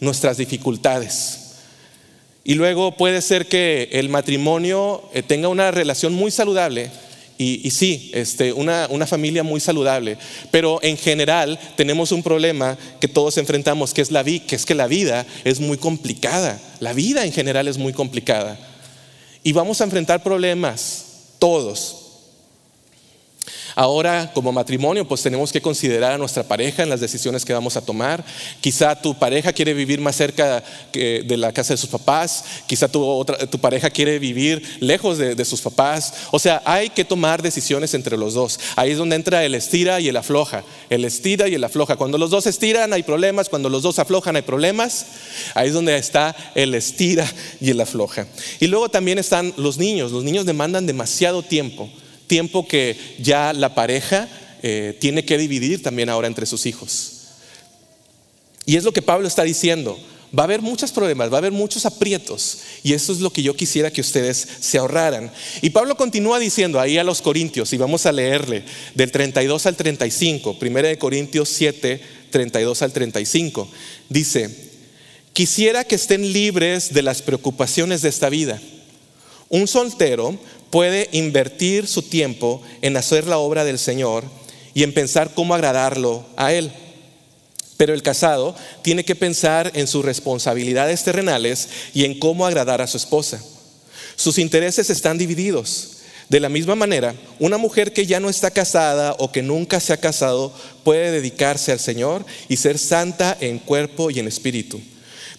nuestras 0.00 0.36
dificultades. 0.36 1.38
Y 2.44 2.54
luego 2.54 2.96
puede 2.96 3.22
ser 3.22 3.46
que 3.46 3.88
el 3.92 4.08
matrimonio 4.08 5.02
eh, 5.14 5.22
tenga 5.22 5.48
una 5.48 5.70
relación 5.70 6.12
muy 6.12 6.30
saludable, 6.30 6.90
y, 7.38 7.70
sí, 7.70 8.10
este, 8.14 8.52
una, 8.52 9.06
familia 9.06 9.42
muy 9.42 9.58
saludable, 9.58 10.16
pero 10.50 10.78
en 10.82 10.96
general 10.96 11.58
tenemos 11.76 12.12
un 12.12 12.22
problema 12.22 12.78
que 13.00 13.08
todos 13.08 13.36
enfrentamos, 13.36 13.92
que 13.92 14.02
es, 14.02 14.10
la, 14.10 14.22
que 14.22 14.54
es 14.54 14.64
que 14.64 14.74
la 14.74 14.86
vida 14.86 15.26
es 15.44 15.58
muy 15.58 15.76
complicada. 15.76 16.60
La 16.78 16.92
vida 16.92 17.24
en 17.24 17.32
general 17.32 17.66
es 17.66 17.78
muy 17.78 17.92
complicada. 17.92 18.58
Y 19.42 19.52
vamos 19.52 19.80
a 19.80 19.84
enfrentar 19.84 20.22
problemas, 20.22 21.06
todos, 21.38 22.01
Ahora, 23.74 24.30
como 24.34 24.52
matrimonio, 24.52 25.06
pues 25.06 25.22
tenemos 25.22 25.50
que 25.52 25.62
considerar 25.62 26.12
a 26.12 26.18
nuestra 26.18 26.42
pareja 26.42 26.82
en 26.82 26.90
las 26.90 27.00
decisiones 27.00 27.44
que 27.44 27.52
vamos 27.52 27.76
a 27.76 27.84
tomar. 27.84 28.24
Quizá 28.60 28.94
tu 28.94 29.18
pareja 29.18 29.52
quiere 29.52 29.72
vivir 29.72 30.00
más 30.00 30.16
cerca 30.16 30.62
de 30.92 31.36
la 31.36 31.52
casa 31.52 31.72
de 31.72 31.78
sus 31.78 31.88
papás, 31.88 32.44
quizá 32.66 32.88
tu, 32.88 33.24
pareja 33.60 33.90
quiere 33.90 34.18
vivir 34.18 34.62
lejos 34.80 35.18
de, 35.18 35.44
sus 35.44 35.60
papás. 35.60 36.14
O 36.30 36.38
sea, 36.38 36.62
hay 36.64 36.90
que 36.90 37.04
tomar 37.04 37.42
decisiones 37.42 37.94
entre 37.94 38.16
los 38.16 38.34
dos. 38.34 38.60
Ahí 38.76 38.90
es 38.90 38.98
donde 38.98 39.16
entra 39.16 39.44
el 39.44 39.54
estira 39.54 40.00
y 40.00 40.08
el 40.08 40.16
afloja. 40.16 40.64
El 40.90 41.04
estira 41.04 41.48
y 41.48 41.54
el 41.54 41.64
afloja. 41.64 41.96
Cuando 41.96 42.18
los 42.18 42.30
dos 42.30 42.46
estiran 42.46 42.92
hay 42.92 43.02
problemas, 43.02 43.48
cuando 43.48 43.68
los 43.68 43.82
dos 43.82 43.98
aflojan 43.98 44.36
hay 44.36 44.42
problemas. 44.42 45.06
Ahí 45.54 45.68
es 45.68 45.74
donde 45.74 45.96
está 45.96 46.36
el 46.54 46.74
estira 46.74 47.30
y 47.60 47.70
el 47.70 47.80
afloja. 47.80 48.26
Y 48.60 48.66
luego 48.66 48.88
también 48.88 49.18
están 49.18 49.54
los 49.56 49.78
niños. 49.78 50.12
Los 50.12 50.24
niños 50.24 50.44
demandan 50.44 50.86
demasiado 50.86 51.42
tiempo 51.42 51.88
tiempo 52.26 52.66
que 52.66 52.96
ya 53.18 53.52
la 53.52 53.74
pareja 53.74 54.28
eh, 54.62 54.96
tiene 55.00 55.24
que 55.24 55.38
dividir 55.38 55.82
también 55.82 56.08
ahora 56.08 56.28
entre 56.28 56.46
sus 56.46 56.66
hijos. 56.66 57.22
Y 58.64 58.76
es 58.76 58.84
lo 58.84 58.92
que 58.92 59.02
Pablo 59.02 59.26
está 59.26 59.42
diciendo. 59.42 59.98
Va 60.36 60.44
a 60.44 60.46
haber 60.46 60.62
muchos 60.62 60.92
problemas, 60.92 61.30
va 61.30 61.34
a 61.34 61.38
haber 61.38 61.52
muchos 61.52 61.84
aprietos. 61.84 62.58
Y 62.82 62.94
eso 62.94 63.12
es 63.12 63.20
lo 63.20 63.30
que 63.30 63.42
yo 63.42 63.54
quisiera 63.54 63.90
que 63.90 64.00
ustedes 64.00 64.48
se 64.60 64.78
ahorraran. 64.78 65.30
Y 65.60 65.70
Pablo 65.70 65.94
continúa 65.96 66.38
diciendo 66.38 66.80
ahí 66.80 66.96
a 66.96 67.04
los 67.04 67.20
Corintios, 67.20 67.72
y 67.74 67.76
vamos 67.76 68.06
a 68.06 68.12
leerle 68.12 68.64
del 68.94 69.12
32 69.12 69.66
al 69.66 69.76
35, 69.76 70.56
1 70.58 70.82
de 70.82 70.96
Corintios 70.96 71.50
7, 71.50 72.00
32 72.30 72.80
al 72.80 72.92
35. 72.92 73.68
Dice, 74.08 74.70
quisiera 75.34 75.84
que 75.84 75.96
estén 75.96 76.32
libres 76.32 76.94
de 76.94 77.02
las 77.02 77.20
preocupaciones 77.20 78.00
de 78.00 78.08
esta 78.08 78.30
vida. 78.30 78.58
Un 79.50 79.68
soltero 79.68 80.38
puede 80.72 81.10
invertir 81.12 81.86
su 81.86 82.00
tiempo 82.00 82.62
en 82.80 82.96
hacer 82.96 83.26
la 83.26 83.36
obra 83.36 83.62
del 83.62 83.78
Señor 83.78 84.24
y 84.72 84.84
en 84.84 84.94
pensar 84.94 85.34
cómo 85.34 85.54
agradarlo 85.54 86.24
a 86.34 86.54
Él. 86.54 86.72
Pero 87.76 87.92
el 87.92 88.02
casado 88.02 88.56
tiene 88.80 89.04
que 89.04 89.14
pensar 89.14 89.70
en 89.74 89.86
sus 89.86 90.02
responsabilidades 90.02 91.04
terrenales 91.04 91.68
y 91.92 92.06
en 92.06 92.18
cómo 92.18 92.46
agradar 92.46 92.80
a 92.80 92.86
su 92.86 92.96
esposa. 92.96 93.44
Sus 94.16 94.38
intereses 94.38 94.88
están 94.88 95.18
divididos. 95.18 95.98
De 96.30 96.40
la 96.40 96.48
misma 96.48 96.74
manera, 96.74 97.14
una 97.38 97.58
mujer 97.58 97.92
que 97.92 98.06
ya 98.06 98.18
no 98.18 98.30
está 98.30 98.50
casada 98.50 99.14
o 99.18 99.30
que 99.30 99.42
nunca 99.42 99.78
se 99.78 99.92
ha 99.92 99.98
casado 99.98 100.54
puede 100.84 101.10
dedicarse 101.10 101.70
al 101.70 101.80
Señor 101.80 102.24
y 102.48 102.56
ser 102.56 102.78
santa 102.78 103.36
en 103.40 103.58
cuerpo 103.58 104.10
y 104.10 104.20
en 104.20 104.28
espíritu. 104.28 104.80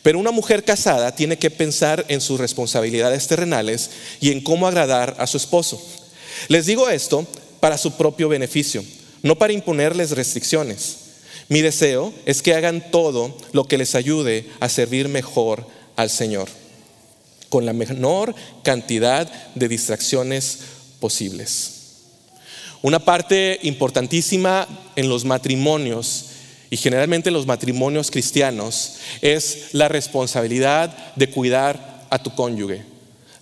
Pero 0.03 0.19
una 0.19 0.31
mujer 0.31 0.65
casada 0.65 1.15
tiene 1.15 1.37
que 1.37 1.49
pensar 1.49 2.05
en 2.09 2.19
sus 2.19 2.39
responsabilidades 2.39 3.25
terrenales 3.27 3.89
y 4.19 4.31
en 4.31 4.41
cómo 4.41 4.67
agradar 4.67 5.15
a 5.17 5.25
su 5.25 5.37
esposo. 5.37 5.81
Les 6.49 6.65
digo 6.65 6.89
esto 6.89 7.25
para 7.61 7.77
su 7.77 7.93
propio 7.93 8.27
beneficio, 8.27 8.83
no 9.21 9.37
para 9.37 9.53
imponerles 9.53 10.11
restricciones. 10.11 10.97
Mi 11.47 11.61
deseo 11.61 12.13
es 12.25 12.41
que 12.41 12.53
hagan 12.53 12.91
todo 12.91 13.35
lo 13.53 13.63
que 13.63 13.77
les 13.77 13.95
ayude 13.95 14.49
a 14.59 14.67
servir 14.67 15.07
mejor 15.07 15.65
al 15.95 16.09
Señor, 16.09 16.49
con 17.47 17.65
la 17.65 17.71
menor 17.71 18.35
cantidad 18.61 19.31
de 19.55 19.67
distracciones 19.69 20.59
posibles. 20.99 21.71
Una 22.81 22.99
parte 22.99 23.59
importantísima 23.63 24.67
en 24.97 25.07
los 25.07 25.23
matrimonios 25.23 26.25
y 26.73 26.77
generalmente 26.77 27.29
los 27.29 27.45
matrimonios 27.45 28.09
cristianos, 28.09 28.95
es 29.21 29.67
la 29.73 29.89
responsabilidad 29.89 31.13
de 31.15 31.29
cuidar 31.29 32.07
a 32.09 32.17
tu 32.17 32.33
cónyuge, 32.33 32.81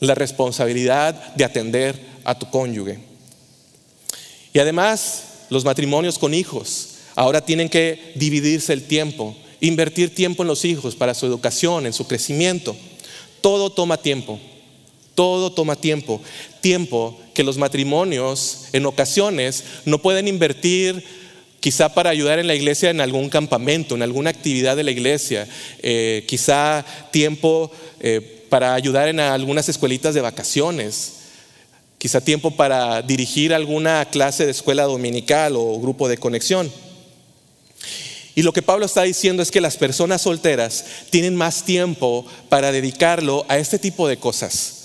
la 0.02 0.16
responsabilidad 0.16 1.34
de 1.36 1.46
atender 1.46 1.98
a 2.26 2.38
tu 2.38 2.50
cónyuge. 2.50 3.00
Y 4.52 4.60
además, 4.60 5.46
los 5.50 5.64
matrimonios 5.64 6.20
con 6.20 6.34
hijos 6.34 6.96
ahora 7.16 7.40
tienen 7.40 7.70
que 7.70 8.12
dividirse 8.16 8.74
el 8.74 8.84
tiempo, 8.84 9.34
invertir 9.62 10.14
tiempo 10.14 10.44
en 10.44 10.50
los 10.50 10.66
hijos 10.66 10.98
para 10.98 11.14
su 11.14 11.26
educación, 11.26 11.86
en 11.86 11.94
su 11.94 12.06
crecimiento. 12.08 12.76
Todo 13.40 13.70
toma 13.70 13.96
tiempo, 13.96 14.42
todo 15.16 15.54
toma 15.54 15.78
tiempo. 15.78 16.22
Tiempo 16.60 17.18
que 17.34 17.44
los 17.46 17.58
matrimonios 17.58 18.66
en 18.74 18.86
ocasiones 18.86 19.64
no 19.86 20.02
pueden 20.02 20.28
invertir 20.28 21.21
quizá 21.62 21.94
para 21.94 22.10
ayudar 22.10 22.40
en 22.40 22.48
la 22.48 22.56
iglesia 22.56 22.90
en 22.90 23.00
algún 23.00 23.30
campamento, 23.30 23.96
en 23.96 24.02
alguna 24.02 24.32
actividad 24.32 24.76
de 24.76 24.84
la 24.84 24.92
iglesia, 24.92 25.48
eh, 25.82 26.26
quizá 26.28 26.84
tiempo 27.12 27.72
eh, 28.02 28.46
para 28.50 28.74
ayudar 28.74 29.08
en 29.08 29.20
algunas 29.20 29.70
escuelitas 29.70 30.16
de 30.16 30.22
vacaciones, 30.22 31.14
quizá 32.00 32.20
tiempo 32.20 32.52
para 32.52 33.04
dirigir 33.04 33.54
alguna 33.54 34.04
clase 34.06 34.44
de 34.44 34.52
escuela 34.52 34.84
dominical 34.84 35.56
o 35.56 35.80
grupo 35.80 36.10
de 36.10 36.18
conexión. 36.18 36.70
Y 38.34 38.42
lo 38.42 38.54
que 38.54 38.64
Pablo 38.64 38.88
está 38.88 39.04
diciendo 39.04 39.44
es 39.44 39.52
que 39.52 39.62
las 39.62 39.78
personas 39.78 40.24
solteras 40.24 40.84
tienen 41.12 41.36
más 41.36 41.64
tiempo 41.64 42.26
para 42.50 42.72
dedicarlo 42.72 43.46
a 43.50 43.60
este 43.60 43.78
tipo 43.78 44.08
de 44.08 44.18
cosas. 44.18 44.78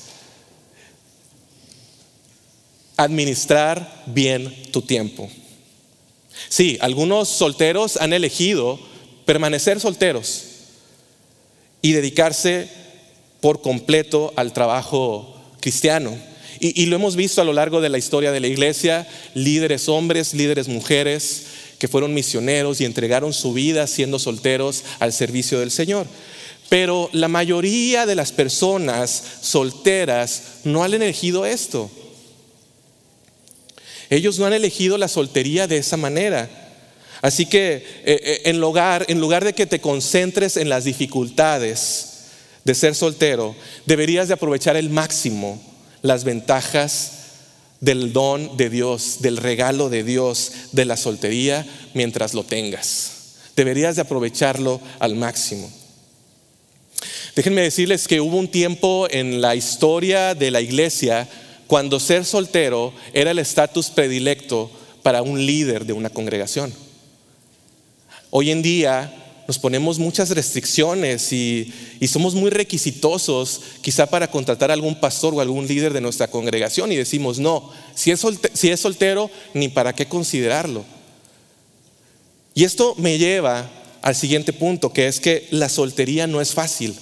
Administrar 2.98 4.04
bien 4.06 4.70
tu 4.72 4.82
tiempo. 4.82 5.30
Sí, 6.48 6.78
algunos 6.80 7.28
solteros 7.28 7.96
han 7.96 8.12
elegido 8.12 8.78
permanecer 9.24 9.80
solteros 9.80 10.44
y 11.82 11.92
dedicarse 11.92 12.68
por 13.40 13.60
completo 13.60 14.32
al 14.36 14.52
trabajo 14.52 15.34
cristiano. 15.60 16.16
Y, 16.58 16.86
lo 16.86 16.96
hemos 16.96 17.16
visto 17.16 17.42
a 17.42 17.44
lo 17.44 17.52
largo 17.52 17.82
de 17.82 17.90
la 17.90 17.98
historia 17.98 18.32
de 18.32 18.40
la 18.40 18.46
iglesia, 18.46 19.06
líderes 19.34 19.88
hombres, 19.88 20.32
líderes 20.32 20.68
mujeres, 20.68 21.44
que 21.78 21.88
fueron 21.88 22.14
misioneros 22.14 22.80
y 22.80 22.86
entregaron 22.86 23.34
su 23.34 23.52
vida 23.52 23.86
siendo 23.86 24.18
solteros 24.18 24.82
al 24.98 25.12
servicio 25.12 25.60
del 25.60 25.70
Señor. 25.70 26.06
Pero 26.70 27.10
la 27.12 27.28
mayoría 27.28 28.06
de 28.06 28.14
las 28.14 28.32
personas 28.32 29.22
solteras 29.42 30.60
no 30.64 30.82
han 30.82 30.94
elegido 30.94 31.44
esto. 31.44 31.90
Ellos 34.10 34.38
no 34.38 34.46
han 34.46 34.52
elegido 34.52 34.98
la 34.98 35.08
soltería 35.08 35.66
de 35.66 35.78
esa 35.78 35.96
manera. 35.96 36.48
Así 37.22 37.46
que 37.46 37.74
eh, 37.74 37.84
eh, 38.04 38.40
en, 38.44 38.60
lugar, 38.60 39.04
en 39.08 39.20
lugar 39.20 39.44
de 39.44 39.54
que 39.54 39.66
te 39.66 39.80
concentres 39.80 40.56
en 40.56 40.68
las 40.68 40.84
dificultades 40.84 42.12
de 42.64 42.74
ser 42.74 42.94
soltero, 42.94 43.56
deberías 43.86 44.28
de 44.28 44.34
aprovechar 44.34 44.76
el 44.76 44.90
máximo 44.90 45.60
las 46.02 46.24
ventajas 46.24 47.12
del 47.80 48.12
don 48.12 48.56
de 48.56 48.70
Dios, 48.70 49.18
del 49.20 49.36
regalo 49.36 49.88
de 49.88 50.04
Dios 50.04 50.52
de 50.72 50.84
la 50.84 50.96
soltería 50.96 51.66
mientras 51.94 52.34
lo 52.34 52.44
tengas. 52.44 53.12
Deberías 53.56 53.96
de 53.96 54.02
aprovecharlo 54.02 54.80
al 54.98 55.14
máximo. 55.14 55.70
Déjenme 57.34 57.62
decirles 57.62 58.08
que 58.08 58.20
hubo 58.20 58.36
un 58.36 58.48
tiempo 58.48 59.08
en 59.10 59.40
la 59.40 59.54
historia 59.54 60.34
de 60.34 60.50
la 60.50 60.60
iglesia 60.60 61.28
cuando 61.66 61.98
ser 62.00 62.24
soltero 62.24 62.92
era 63.12 63.30
el 63.30 63.38
estatus 63.38 63.90
predilecto 63.90 64.70
para 65.02 65.22
un 65.22 65.44
líder 65.44 65.84
de 65.84 65.92
una 65.92 66.10
congregación. 66.10 66.72
Hoy 68.30 68.50
en 68.50 68.62
día 68.62 69.12
nos 69.46 69.58
ponemos 69.58 69.98
muchas 69.98 70.30
restricciones 70.30 71.32
y, 71.32 71.72
somos 72.08 72.34
muy 72.34 72.50
requisitosos 72.50 73.60
quizá 73.80 74.06
para 74.06 74.30
contratar 74.30 74.70
a 74.70 74.74
algún 74.74 74.98
pastor 74.98 75.34
o 75.34 75.40
algún 75.40 75.66
líder 75.66 75.92
de 75.92 76.00
nuestra 76.00 76.28
congregación 76.28 76.90
y 76.90 76.96
decimos, 76.96 77.38
no, 77.38 77.70
si 77.94 78.10
es, 78.10 78.24
si 78.54 78.70
es 78.70 78.80
soltero, 78.80 79.30
ni 79.54 79.68
para 79.68 79.94
qué 79.94 80.06
considerarlo. 80.06 80.84
Y 82.54 82.64
esto 82.64 82.94
me 82.98 83.18
lleva 83.18 83.70
al 84.02 84.14
siguiente 84.14 84.52
punto, 84.52 84.92
que 84.92 85.06
es 85.06 85.20
que 85.20 85.46
la 85.50 85.68
soltería 85.68 86.26
no 86.26 86.40
es 86.40 86.52
fácil. 86.52 86.96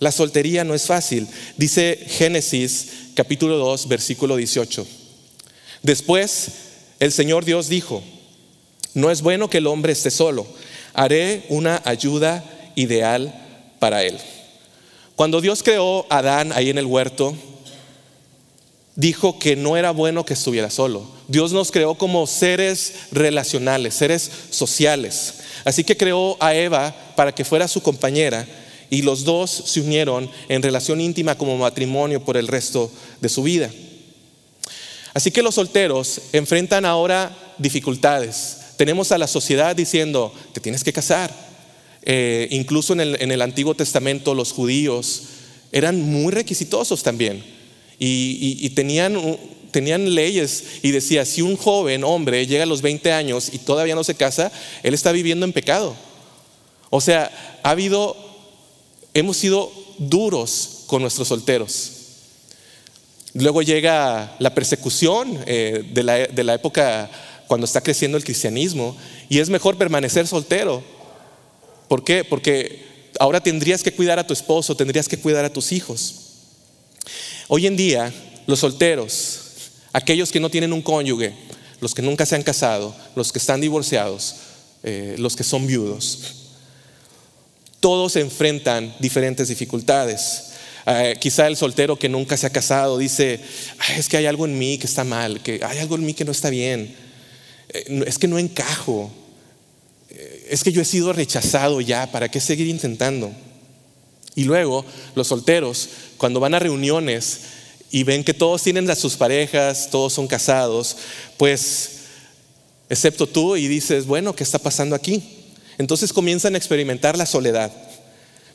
La 0.00 0.10
soltería 0.10 0.64
no 0.64 0.74
es 0.74 0.86
fácil. 0.86 1.28
Dice 1.56 1.98
Génesis 2.08 2.88
capítulo 3.14 3.56
2, 3.56 3.88
versículo 3.88 4.36
18. 4.36 4.86
Después 5.82 6.48
el 7.00 7.12
Señor 7.12 7.44
Dios 7.44 7.68
dijo, 7.68 8.02
no 8.94 9.10
es 9.10 9.22
bueno 9.22 9.48
que 9.48 9.58
el 9.58 9.66
hombre 9.66 9.92
esté 9.92 10.10
solo, 10.10 10.46
haré 10.92 11.44
una 11.48 11.80
ayuda 11.84 12.44
ideal 12.74 13.34
para 13.78 14.02
él. 14.02 14.18
Cuando 15.16 15.40
Dios 15.40 15.62
creó 15.62 16.06
a 16.10 16.18
Adán 16.18 16.52
ahí 16.52 16.70
en 16.70 16.78
el 16.78 16.86
huerto, 16.86 17.36
dijo 18.96 19.38
que 19.38 19.56
no 19.56 19.76
era 19.76 19.90
bueno 19.90 20.24
que 20.24 20.34
estuviera 20.34 20.70
solo. 20.70 21.08
Dios 21.28 21.52
nos 21.52 21.70
creó 21.70 21.94
como 21.94 22.26
seres 22.26 22.94
relacionales, 23.12 23.94
seres 23.94 24.30
sociales. 24.50 25.34
Así 25.64 25.84
que 25.84 25.96
creó 25.96 26.36
a 26.40 26.54
Eva 26.54 26.94
para 27.16 27.32
que 27.32 27.44
fuera 27.44 27.68
su 27.68 27.80
compañera 27.80 28.46
y 28.90 29.02
los 29.02 29.24
dos 29.24 29.50
se 29.50 29.80
unieron 29.80 30.30
en 30.48 30.62
relación 30.62 31.00
íntima 31.00 31.36
como 31.36 31.56
matrimonio 31.56 32.24
por 32.24 32.36
el 32.36 32.48
resto 32.48 32.90
de 33.20 33.28
su 33.28 33.42
vida. 33.42 33.70
Así 35.14 35.30
que 35.30 35.42
los 35.42 35.54
solteros 35.54 36.20
enfrentan 36.32 36.84
ahora 36.84 37.54
dificultades. 37.58 38.58
Tenemos 38.76 39.12
a 39.12 39.18
la 39.18 39.28
sociedad 39.28 39.76
diciendo, 39.76 40.32
te 40.52 40.60
tienes 40.60 40.82
que 40.82 40.92
casar. 40.92 41.32
Eh, 42.02 42.48
incluso 42.50 42.92
en 42.92 43.32
el, 43.32 43.42
Antiguo 43.42 43.74
Testamento 43.74 44.34
los 44.34 44.52
judíos 44.52 45.22
eran 45.72 46.02
muy 46.02 46.32
requisitosos 46.32 47.02
también 47.02 47.42
y, 47.98 48.68
tenían, 48.70 49.38
tenían 49.70 50.14
leyes 50.14 50.64
y 50.82 50.90
decía, 50.90 51.24
si 51.24 51.40
un 51.40 51.56
joven 51.56 52.04
hombre 52.04 52.46
llega 52.46 52.64
a 52.64 52.66
los 52.66 52.82
20 52.82 53.10
años 53.12 53.48
y 53.52 53.58
todavía 53.58 53.94
no 53.94 54.04
se 54.04 54.16
casa, 54.16 54.52
él 54.82 54.92
está 54.92 55.12
viviendo 55.12 55.46
en 55.46 55.54
pecado. 55.54 55.96
O 56.90 57.00
sea, 57.00 57.58
ha 57.62 57.70
habido 57.70 58.16
hemos 59.14 59.36
sido 59.36 59.72
duros 59.98 60.84
con 60.86 61.02
nuestros 61.02 61.28
solteros. 61.28 61.92
Luego 63.32 63.62
llega 63.62 64.36
la 64.38 64.54
persecución 64.54 65.38
eh, 65.46 65.88
de, 65.92 66.02
la, 66.02 66.14
de 66.26 66.44
la 66.44 66.54
época 66.54 67.10
cuando 67.46 67.64
está 67.64 67.80
creciendo 67.80 68.16
el 68.16 68.24
cristianismo 68.24 68.96
y 69.28 69.38
es 69.38 69.50
mejor 69.50 69.76
permanecer 69.76 70.26
soltero. 70.26 70.82
¿Por 71.88 72.04
qué? 72.04 72.24
Porque 72.24 73.10
ahora 73.18 73.40
tendrías 73.40 73.82
que 73.82 73.92
cuidar 73.92 74.18
a 74.18 74.26
tu 74.26 74.32
esposo, 74.32 74.76
tendrías 74.76 75.08
que 75.08 75.18
cuidar 75.18 75.44
a 75.44 75.52
tus 75.52 75.72
hijos. 75.72 76.16
Hoy 77.48 77.66
en 77.66 77.76
día, 77.76 78.12
los 78.46 78.60
solteros, 78.60 79.40
aquellos 79.92 80.32
que 80.32 80.40
no 80.40 80.50
tienen 80.50 80.72
un 80.72 80.82
cónyuge, 80.82 81.34
los 81.80 81.94
que 81.94 82.02
nunca 82.02 82.24
se 82.26 82.36
han 82.36 82.42
casado, 82.42 82.94
los 83.14 83.32
que 83.32 83.38
están 83.38 83.60
divorciados, 83.60 84.36
eh, 84.82 85.16
los 85.18 85.36
que 85.36 85.44
son 85.44 85.66
viudos, 85.66 86.43
todos 87.84 88.16
enfrentan 88.16 88.94
diferentes 88.98 89.48
dificultades. 89.48 90.52
Eh, 90.86 91.16
quizá 91.20 91.48
el 91.48 91.54
soltero 91.54 91.98
que 91.98 92.08
nunca 92.08 92.34
se 92.34 92.46
ha 92.46 92.50
casado 92.50 92.96
dice, 92.96 93.38
es 93.94 94.08
que 94.08 94.16
hay 94.16 94.24
algo 94.24 94.46
en 94.46 94.58
mí 94.58 94.78
que 94.78 94.86
está 94.86 95.04
mal, 95.04 95.42
que 95.42 95.60
hay 95.62 95.76
algo 95.76 95.96
en 95.96 96.06
mí 96.06 96.14
que 96.14 96.24
no 96.24 96.32
está 96.32 96.48
bien, 96.48 96.96
eh, 97.68 98.04
es 98.06 98.18
que 98.18 98.26
no 98.26 98.38
encajo, 98.38 99.12
eh, 100.08 100.46
es 100.48 100.64
que 100.64 100.72
yo 100.72 100.80
he 100.80 100.86
sido 100.86 101.12
rechazado 101.12 101.78
ya, 101.82 102.10
¿para 102.10 102.30
qué 102.30 102.40
seguir 102.40 102.68
intentando? 102.68 103.30
Y 104.34 104.44
luego 104.44 104.86
los 105.14 105.28
solteros, 105.28 105.90
cuando 106.16 106.40
van 106.40 106.54
a 106.54 106.60
reuniones 106.60 107.40
y 107.90 108.02
ven 108.02 108.24
que 108.24 108.32
todos 108.32 108.62
tienen 108.62 108.88
a 108.88 108.96
sus 108.96 109.14
parejas, 109.14 109.90
todos 109.90 110.14
son 110.14 110.26
casados, 110.26 110.96
pues, 111.36 111.98
excepto 112.88 113.26
tú, 113.26 113.56
y 113.56 113.68
dices, 113.68 114.06
bueno, 114.06 114.34
¿qué 114.34 114.42
está 114.42 114.58
pasando 114.58 114.96
aquí? 114.96 115.43
Entonces 115.78 116.12
comienzan 116.12 116.54
a 116.54 116.58
experimentar 116.58 117.16
la 117.16 117.26
soledad, 117.26 117.72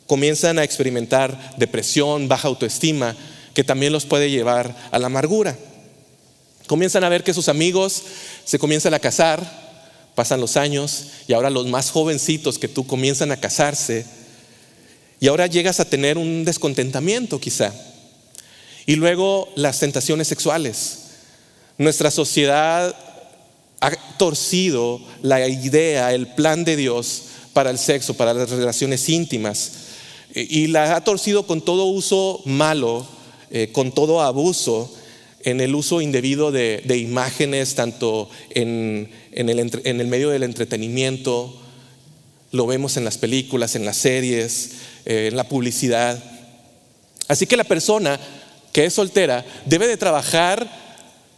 comienzan 0.07 0.59
a 0.59 0.63
experimentar 0.63 1.55
depresión, 1.57 2.27
baja 2.27 2.47
autoestima, 2.47 3.15
que 3.53 3.63
también 3.63 3.93
los 3.93 4.05
puede 4.05 4.29
llevar 4.29 4.75
a 4.91 4.99
la 4.99 5.07
amargura. 5.07 5.57
Comienzan 6.67 7.03
a 7.03 7.09
ver 7.09 7.23
que 7.23 7.33
sus 7.33 7.49
amigos 7.49 8.03
se 8.45 8.59
comienzan 8.59 8.93
a 8.93 8.99
casar, 8.99 9.41
pasan 10.15 10.39
los 10.39 10.55
años 10.57 11.05
y 11.27 11.33
ahora 11.33 11.49
los 11.49 11.67
más 11.67 11.91
jovencitos 11.91 12.59
que 12.59 12.67
tú 12.67 12.85
comienzan 12.85 13.31
a 13.31 13.39
casarse 13.39 14.05
y 15.19 15.27
ahora 15.27 15.47
llegas 15.47 15.79
a 15.79 15.85
tener 15.85 16.17
un 16.17 16.45
descontentamiento 16.45 17.39
quizá. 17.39 17.73
Y 18.85 18.95
luego 18.95 19.49
las 19.55 19.79
tentaciones 19.79 20.27
sexuales. 20.27 20.99
Nuestra 21.77 22.11
sociedad 22.11 22.95
ha 23.81 23.91
torcido 24.17 25.01
la 25.21 25.47
idea, 25.47 26.13
el 26.13 26.27
plan 26.27 26.63
de 26.63 26.75
Dios 26.75 27.23
para 27.53 27.69
el 27.69 27.77
sexo, 27.77 28.13
para 28.13 28.33
las 28.33 28.49
relaciones 28.49 29.07
íntimas. 29.09 29.71
Y 30.33 30.67
la 30.67 30.95
ha 30.95 31.03
torcido 31.03 31.47
con 31.47 31.61
todo 31.61 31.85
uso 31.85 32.41
malo, 32.45 33.07
eh, 33.49 33.69
con 33.71 33.91
todo 33.91 34.21
abuso, 34.21 34.93
en 35.43 35.61
el 35.61 35.73
uso 35.73 36.01
indebido 36.01 36.51
de, 36.51 36.97
imágenes, 36.97 37.75
tanto 37.75 38.29
en, 38.49 39.09
el, 39.31 40.07
medio 40.07 40.29
del 40.29 40.43
entretenimiento, 40.43 41.55
lo 42.51 42.67
vemos 42.67 42.97
en 42.97 43.05
las 43.05 43.17
películas, 43.17 43.75
en 43.75 43.85
las 43.85 43.97
series, 43.97 44.71
eh, 45.05 45.27
en 45.31 45.37
la 45.37 45.45
publicidad. 45.45 46.21
Así 47.27 47.47
que 47.47 47.57
la 47.57 47.63
persona 47.63 48.19
que 48.73 48.85
es 48.85 48.93
soltera 48.93 49.45
debe 49.65 49.87
de 49.87 49.97
trabajar 49.97 50.69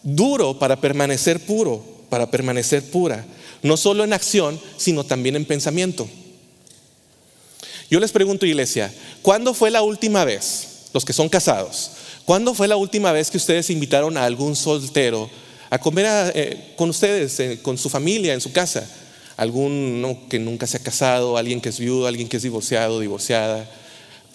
duro 0.04 0.58
para 0.58 0.82
permanecer 0.82 1.40
puro 1.40 1.91
para 2.12 2.30
permanecer 2.30 2.84
pura, 2.92 3.26
no 3.64 3.78
solo 3.78 4.04
en 4.04 4.12
acción, 4.12 4.60
sino 4.76 5.06
también 5.06 5.38
en 5.38 5.46
pensamiento. 5.46 6.10
Yo 7.90 8.02
les 8.02 8.12
pregunto, 8.12 8.46
iglesia, 8.46 8.94
¿cuándo 9.22 9.54
fue 9.54 9.72
la 9.72 9.82
última 9.82 10.26
vez, 10.26 10.90
los 10.94 11.06
que 11.06 11.14
son 11.14 11.30
casados, 11.30 11.92
cuándo 12.26 12.54
fue 12.54 12.68
la 12.68 12.76
última 12.76 13.14
vez 13.14 13.32
que 13.32 13.38
ustedes 13.38 13.70
invitaron 13.70 14.18
a 14.18 14.26
algún 14.26 14.58
soltero 14.58 15.30
a 15.70 15.80
comer 15.80 16.34
eh, 16.36 16.74
con 16.76 16.90
ustedes, 16.90 17.40
eh, 17.40 17.60
con 17.62 17.78
su 17.78 17.90
familia, 17.90 18.34
en 18.34 18.42
su 18.42 18.52
casa? 18.52 18.86
Algún 19.38 20.28
que 20.30 20.38
nunca 20.38 20.68
se 20.68 20.76
ha 20.76 20.84
casado, 20.84 21.38
alguien 21.38 21.62
que 21.62 21.70
es 21.70 21.80
viudo, 21.80 22.08
alguien 22.08 22.28
que 22.28 22.36
es 22.36 22.44
divorciado, 22.44 23.00
divorciada. 23.00 23.72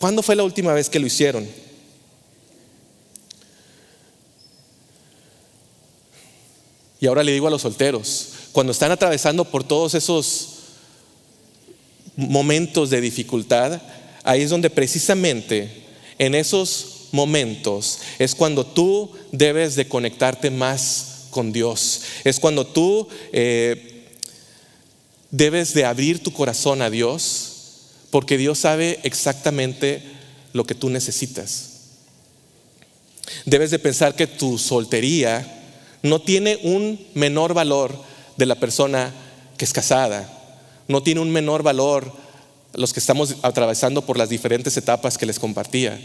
¿Cuándo 0.00 0.22
fue 0.22 0.34
la 0.34 0.44
última 0.44 0.72
vez 0.72 0.88
que 0.88 0.98
lo 0.98 1.06
hicieron? 1.06 1.46
Y 7.06 7.08
ahora 7.08 7.22
le 7.22 7.30
digo 7.30 7.46
a 7.46 7.50
los 7.50 7.62
solteros, 7.62 8.30
cuando 8.50 8.72
están 8.72 8.90
atravesando 8.90 9.44
por 9.44 9.62
todos 9.62 9.94
esos 9.94 10.48
momentos 12.16 12.90
de 12.90 13.00
dificultad, 13.00 13.80
ahí 14.24 14.42
es 14.42 14.50
donde 14.50 14.70
precisamente 14.70 15.84
en 16.18 16.34
esos 16.34 17.06
momentos 17.12 18.00
es 18.18 18.34
cuando 18.34 18.66
tú 18.66 19.12
debes 19.30 19.76
de 19.76 19.86
conectarte 19.86 20.50
más 20.50 21.26
con 21.30 21.52
Dios. 21.52 22.02
Es 22.24 22.40
cuando 22.40 22.66
tú 22.66 23.06
eh, 23.32 24.08
debes 25.30 25.74
de 25.74 25.84
abrir 25.84 26.24
tu 26.24 26.32
corazón 26.32 26.82
a 26.82 26.90
Dios, 26.90 27.52
porque 28.10 28.36
Dios 28.36 28.58
sabe 28.58 28.98
exactamente 29.04 30.02
lo 30.52 30.64
que 30.64 30.74
tú 30.74 30.90
necesitas. 30.90 31.70
Debes 33.44 33.70
de 33.70 33.78
pensar 33.78 34.16
que 34.16 34.26
tu 34.26 34.58
soltería 34.58 35.52
no 36.02 36.20
tiene 36.20 36.58
un 36.62 37.04
menor 37.14 37.54
valor 37.54 37.94
de 38.36 38.46
la 38.46 38.56
persona 38.56 39.12
que 39.56 39.64
es 39.64 39.72
casada, 39.72 40.30
no 40.88 41.02
tiene 41.02 41.20
un 41.20 41.30
menor 41.30 41.62
valor 41.62 42.12
los 42.74 42.92
que 42.92 43.00
estamos 43.00 43.36
atravesando 43.42 44.02
por 44.02 44.18
las 44.18 44.28
diferentes 44.28 44.76
etapas 44.76 45.16
que 45.18 45.26
les 45.26 45.38
compartía, 45.38 45.98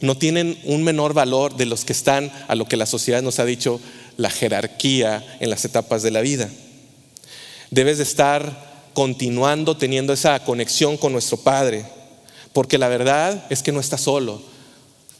no 0.00 0.16
tienen 0.16 0.58
un 0.64 0.82
menor 0.82 1.14
valor 1.14 1.56
de 1.56 1.66
los 1.66 1.84
que 1.84 1.92
están 1.92 2.32
a 2.48 2.54
lo 2.54 2.66
que 2.66 2.76
la 2.76 2.86
sociedad 2.86 3.22
nos 3.22 3.38
ha 3.38 3.44
dicho 3.44 3.80
la 4.16 4.30
jerarquía 4.30 5.36
en 5.38 5.50
las 5.50 5.64
etapas 5.64 6.02
de 6.02 6.10
la 6.10 6.20
vida. 6.20 6.48
Debes 7.70 7.98
de 7.98 8.04
estar 8.04 8.72
continuando 8.94 9.76
teniendo 9.76 10.12
esa 10.12 10.42
conexión 10.44 10.96
con 10.96 11.12
nuestro 11.12 11.38
Padre, 11.38 11.84
porque 12.52 12.78
la 12.78 12.88
verdad 12.88 13.46
es 13.48 13.62
que 13.62 13.72
no 13.72 13.80
estás 13.80 14.00
solo, 14.00 14.42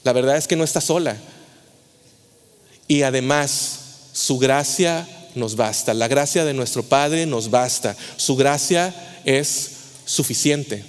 la 0.04 0.12
verdad 0.12 0.36
es 0.36 0.48
que 0.48 0.56
no 0.56 0.64
estás 0.64 0.84
sola. 0.84 1.16
Y 2.88 3.02
además, 3.02 3.81
su 4.12 4.38
gracia 4.38 5.08
nos 5.34 5.56
basta, 5.56 5.94
la 5.94 6.08
gracia 6.08 6.44
de 6.44 6.54
nuestro 6.54 6.82
Padre 6.82 7.26
nos 7.26 7.50
basta, 7.50 7.96
su 8.16 8.36
gracia 8.36 8.94
es 9.24 9.70
suficiente. 10.04 10.84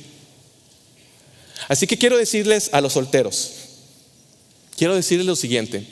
Así 1.67 1.87
que 1.87 1.97
quiero 1.97 2.17
decirles 2.17 2.69
a 2.73 2.81
los 2.81 2.93
solteros, 2.93 3.51
quiero 4.75 4.95
decirles 4.95 5.25
lo 5.25 5.35
siguiente, 5.35 5.87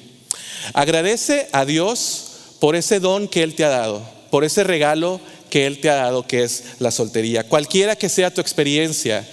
agradece 0.74 1.48
a 1.54 1.66
Dios 1.66 2.26
por 2.60 2.76
ese 2.76 3.00
don 3.00 3.28
que 3.28 3.44
Él 3.44 3.56
te 3.56 3.64
ha 3.64 3.70
dado, 3.70 4.08
por 4.30 4.44
ese 4.44 4.64
regalo 4.64 5.22
que 5.50 5.66
Él 5.66 5.80
te 5.80 5.90
ha 5.90 5.96
dado, 5.96 6.28
que 6.28 6.44
es 6.44 6.64
la 6.80 6.92
soltería. 6.92 7.48
Cualquiera 7.48 7.96
que 7.96 8.10
sea 8.10 8.34
tu 8.34 8.42
experiencia, 8.42 9.28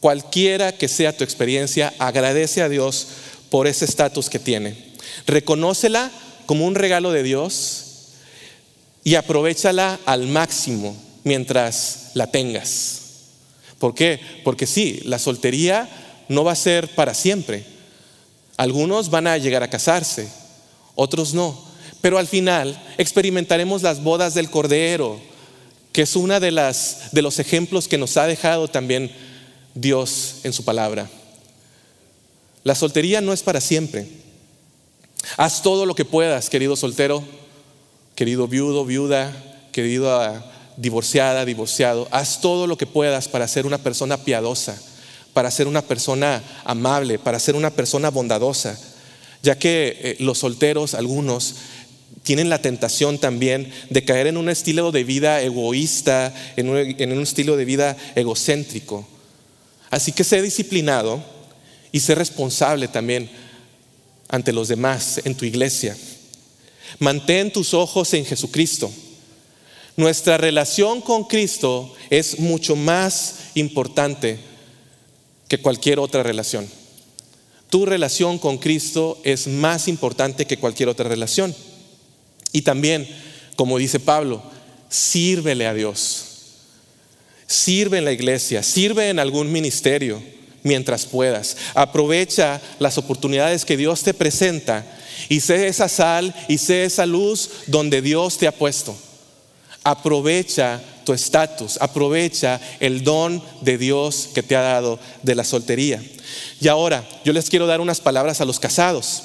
cualquiera 0.00 0.72
que 0.72 0.88
sea 0.88 1.16
tu 1.16 1.24
experiencia, 1.24 1.94
agradece 1.98 2.62
a 2.62 2.68
Dios 2.68 3.06
por 3.50 3.66
ese 3.66 3.86
estatus 3.86 4.28
que 4.28 4.38
tiene. 4.38 4.76
Reconócela 5.26 6.10
como 6.46 6.66
un 6.66 6.74
regalo 6.74 7.12
de 7.12 7.22
Dios 7.22 7.82
y 9.04 9.14
aprovechala 9.14 10.00
al 10.06 10.26
máximo 10.26 10.96
mientras 11.24 12.10
la 12.14 12.30
tengas. 12.30 13.02
¿Por 13.78 13.94
qué? 13.94 14.20
Porque 14.42 14.66
sí, 14.66 15.00
la 15.04 15.18
soltería 15.18 15.88
no 16.28 16.44
va 16.44 16.52
a 16.52 16.56
ser 16.56 16.94
para 16.94 17.14
siempre. 17.14 17.64
Algunos 18.56 19.10
van 19.10 19.26
a 19.26 19.36
llegar 19.36 19.62
a 19.62 19.70
casarse, 19.70 20.28
otros 20.94 21.34
no. 21.34 21.66
Pero 22.00 22.18
al 22.18 22.26
final 22.26 22.80
experimentaremos 22.98 23.82
las 23.82 24.02
bodas 24.02 24.34
del 24.34 24.50
Cordero, 24.50 25.20
que 25.92 26.02
es 26.02 26.16
una 26.16 26.40
de 26.40 26.50
las 26.50 27.10
de 27.12 27.22
los 27.22 27.38
ejemplos 27.38 27.88
que 27.88 27.98
nos 27.98 28.16
ha 28.16 28.26
dejado 28.26 28.68
también 28.68 29.10
Dios 29.74 30.36
en 30.42 30.52
su 30.52 30.64
palabra. 30.64 31.08
La 32.64 32.74
soltería 32.74 33.20
no 33.20 33.32
es 33.32 33.42
para 33.42 33.60
siempre. 33.60 34.08
Haz 35.36 35.62
todo 35.62 35.86
lo 35.86 35.94
que 35.94 36.04
puedas, 36.04 36.48
querido 36.48 36.76
soltero, 36.76 37.22
querido 38.14 38.48
viudo, 38.48 38.84
viuda, 38.84 39.32
querido 39.72 40.10
divorciada, 40.76 41.44
divorciado, 41.44 42.08
haz 42.10 42.40
todo 42.40 42.66
lo 42.66 42.76
que 42.78 42.86
puedas 42.86 43.28
para 43.28 43.48
ser 43.48 43.66
una 43.66 43.78
persona 43.78 44.16
piadosa, 44.18 44.80
para 45.32 45.50
ser 45.50 45.66
una 45.66 45.82
persona 45.82 46.42
amable, 46.64 47.18
para 47.18 47.38
ser 47.38 47.56
una 47.56 47.70
persona 47.70 48.10
bondadosa, 48.10 48.78
ya 49.42 49.58
que 49.58 49.98
eh, 50.00 50.16
los 50.20 50.38
solteros, 50.38 50.94
algunos, 50.94 51.56
tienen 52.22 52.48
la 52.48 52.60
tentación 52.60 53.18
también 53.18 53.70
de 53.90 54.04
caer 54.04 54.26
en 54.26 54.36
un 54.36 54.48
estilo 54.48 54.92
de 54.92 55.04
vida 55.04 55.42
egoísta, 55.42 56.34
en 56.56 56.68
un, 56.68 56.78
en 56.78 57.12
un 57.12 57.22
estilo 57.22 57.56
de 57.56 57.64
vida 57.64 57.96
egocéntrico. 58.14 59.06
Así 59.90 60.12
que 60.12 60.24
sé 60.24 60.42
disciplinado 60.42 61.22
y 61.92 62.00
sé 62.00 62.14
responsable 62.14 62.88
también 62.88 63.30
ante 64.28 64.52
los 64.52 64.68
demás 64.68 65.20
en 65.24 65.34
tu 65.34 65.44
iglesia. 65.44 65.96
Mantén 66.98 67.52
tus 67.52 67.74
ojos 67.74 68.14
en 68.14 68.24
Jesucristo. 68.24 68.90
Nuestra 69.96 70.36
relación 70.36 71.00
con 71.00 71.24
Cristo 71.24 71.94
es 72.10 72.38
mucho 72.38 72.76
más 72.76 73.36
importante 73.54 74.38
que 75.48 75.58
cualquier 75.58 75.98
otra 75.98 76.22
relación. 76.22 76.68
Tu 77.70 77.86
relación 77.86 78.38
con 78.38 78.58
Cristo 78.58 79.18
es 79.24 79.46
más 79.46 79.88
importante 79.88 80.46
que 80.46 80.58
cualquier 80.58 80.88
otra 80.88 81.08
relación. 81.08 81.54
Y 82.52 82.62
también, 82.62 83.08
como 83.56 83.78
dice 83.78 84.00
Pablo, 84.00 84.42
sírvele 84.88 85.66
a 85.66 85.74
Dios. 85.74 86.24
Sirve 87.46 87.98
en 87.98 88.04
la 88.04 88.12
iglesia, 88.12 88.62
sirve 88.62 89.08
en 89.08 89.18
algún 89.18 89.50
ministerio 89.52 90.22
mientras 90.66 91.06
puedas. 91.06 91.56
Aprovecha 91.74 92.60
las 92.80 92.98
oportunidades 92.98 93.64
que 93.64 93.76
Dios 93.76 94.02
te 94.02 94.12
presenta 94.12 94.84
y 95.28 95.40
sé 95.40 95.68
esa 95.68 95.88
sal 95.88 96.34
y 96.48 96.58
sé 96.58 96.84
esa 96.84 97.06
luz 97.06 97.50
donde 97.68 98.02
Dios 98.02 98.36
te 98.36 98.48
ha 98.48 98.52
puesto. 98.52 98.96
Aprovecha 99.84 100.82
tu 101.04 101.12
estatus, 101.12 101.78
aprovecha 101.80 102.60
el 102.80 103.04
don 103.04 103.40
de 103.60 103.78
Dios 103.78 104.28
que 104.34 104.42
te 104.42 104.56
ha 104.56 104.60
dado 104.60 104.98
de 105.22 105.36
la 105.36 105.44
soltería. 105.44 106.02
Y 106.60 106.66
ahora, 106.66 107.08
yo 107.24 107.32
les 107.32 107.48
quiero 107.48 107.68
dar 107.68 107.80
unas 107.80 108.00
palabras 108.00 108.40
a 108.40 108.44
los 108.44 108.58
casados. 108.58 109.22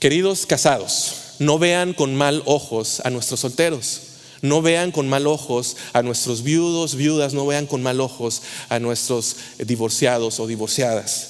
Queridos 0.00 0.44
casados, 0.44 1.36
no 1.38 1.60
vean 1.60 1.94
con 1.94 2.16
mal 2.16 2.42
ojos 2.46 3.00
a 3.04 3.10
nuestros 3.10 3.38
solteros. 3.38 4.05
No 4.42 4.62
vean 4.62 4.92
con 4.92 5.08
mal 5.08 5.26
ojos 5.26 5.76
a 5.92 6.02
nuestros 6.02 6.42
viudos, 6.42 6.94
viudas, 6.94 7.34
no 7.34 7.46
vean 7.46 7.66
con 7.66 7.82
mal 7.82 8.00
ojos 8.00 8.42
a 8.68 8.78
nuestros 8.78 9.36
divorciados 9.58 10.40
o 10.40 10.46
divorciadas. 10.46 11.28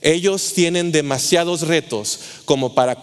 Ellos 0.00 0.52
tienen 0.54 0.92
demasiados 0.92 1.62
retos 1.62 2.20
como 2.44 2.74
para, 2.74 2.96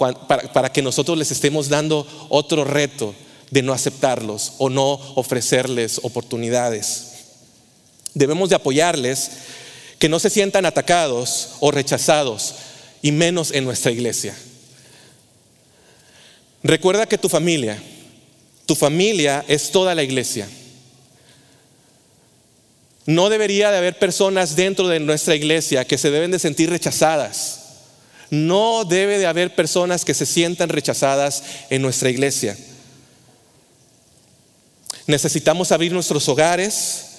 que 0.72 0.82
nosotros 0.82 1.18
les 1.18 1.32
estemos 1.32 1.70
dando 1.70 2.08
otro 2.30 2.64
reto 2.64 3.14
de 3.52 3.62
no 3.62 3.74
aceptarlos 3.74 4.54
o 4.58 4.70
no 4.70 4.94
ofrecerles 5.16 6.00
oportunidades. 6.04 7.08
Debemos 8.14 8.50
de 8.50 8.56
apoyarles 8.56 9.32
que 10.00 10.10
no 10.10 10.20
se 10.20 10.30
sientan 10.30 10.66
atacados 10.66 11.50
o 11.60 11.72
rechazados, 11.72 12.56
y 13.04 13.12
menos 13.12 13.52
en 13.52 13.66
nuestra 13.66 13.92
iglesia. 13.92 14.36
Recuerda 16.64 17.06
que 17.06 17.18
tu 17.18 17.30
familia, 17.30 17.84
tu 18.66 18.76
familia 18.76 19.44
es 19.48 19.72
toda 19.72 19.96
la 19.96 20.04
iglesia. 20.04 20.48
No 23.06 23.30
debería 23.30 23.72
de 23.72 23.78
haber 23.78 24.00
personas 24.00 24.56
dentro 24.56 24.88
de 24.88 25.00
nuestra 25.00 25.36
iglesia 25.36 25.86
que 25.86 25.98
se 25.98 26.10
deben 26.10 26.32
de 26.32 26.40
sentir 26.40 26.70
rechazadas. 26.70 27.60
No 28.30 28.86
debe 28.86 29.20
de 29.20 29.28
haber 29.28 29.56
personas 29.56 30.06
que 30.06 30.14
se 30.14 30.26
sientan 30.26 30.70
rechazadas 30.70 31.44
en 31.70 31.82
nuestra 31.82 32.10
iglesia. 32.10 32.58
Necesitamos 35.06 35.72
abrir 35.72 35.92
nuestros 35.92 36.30
hogares 36.30 37.10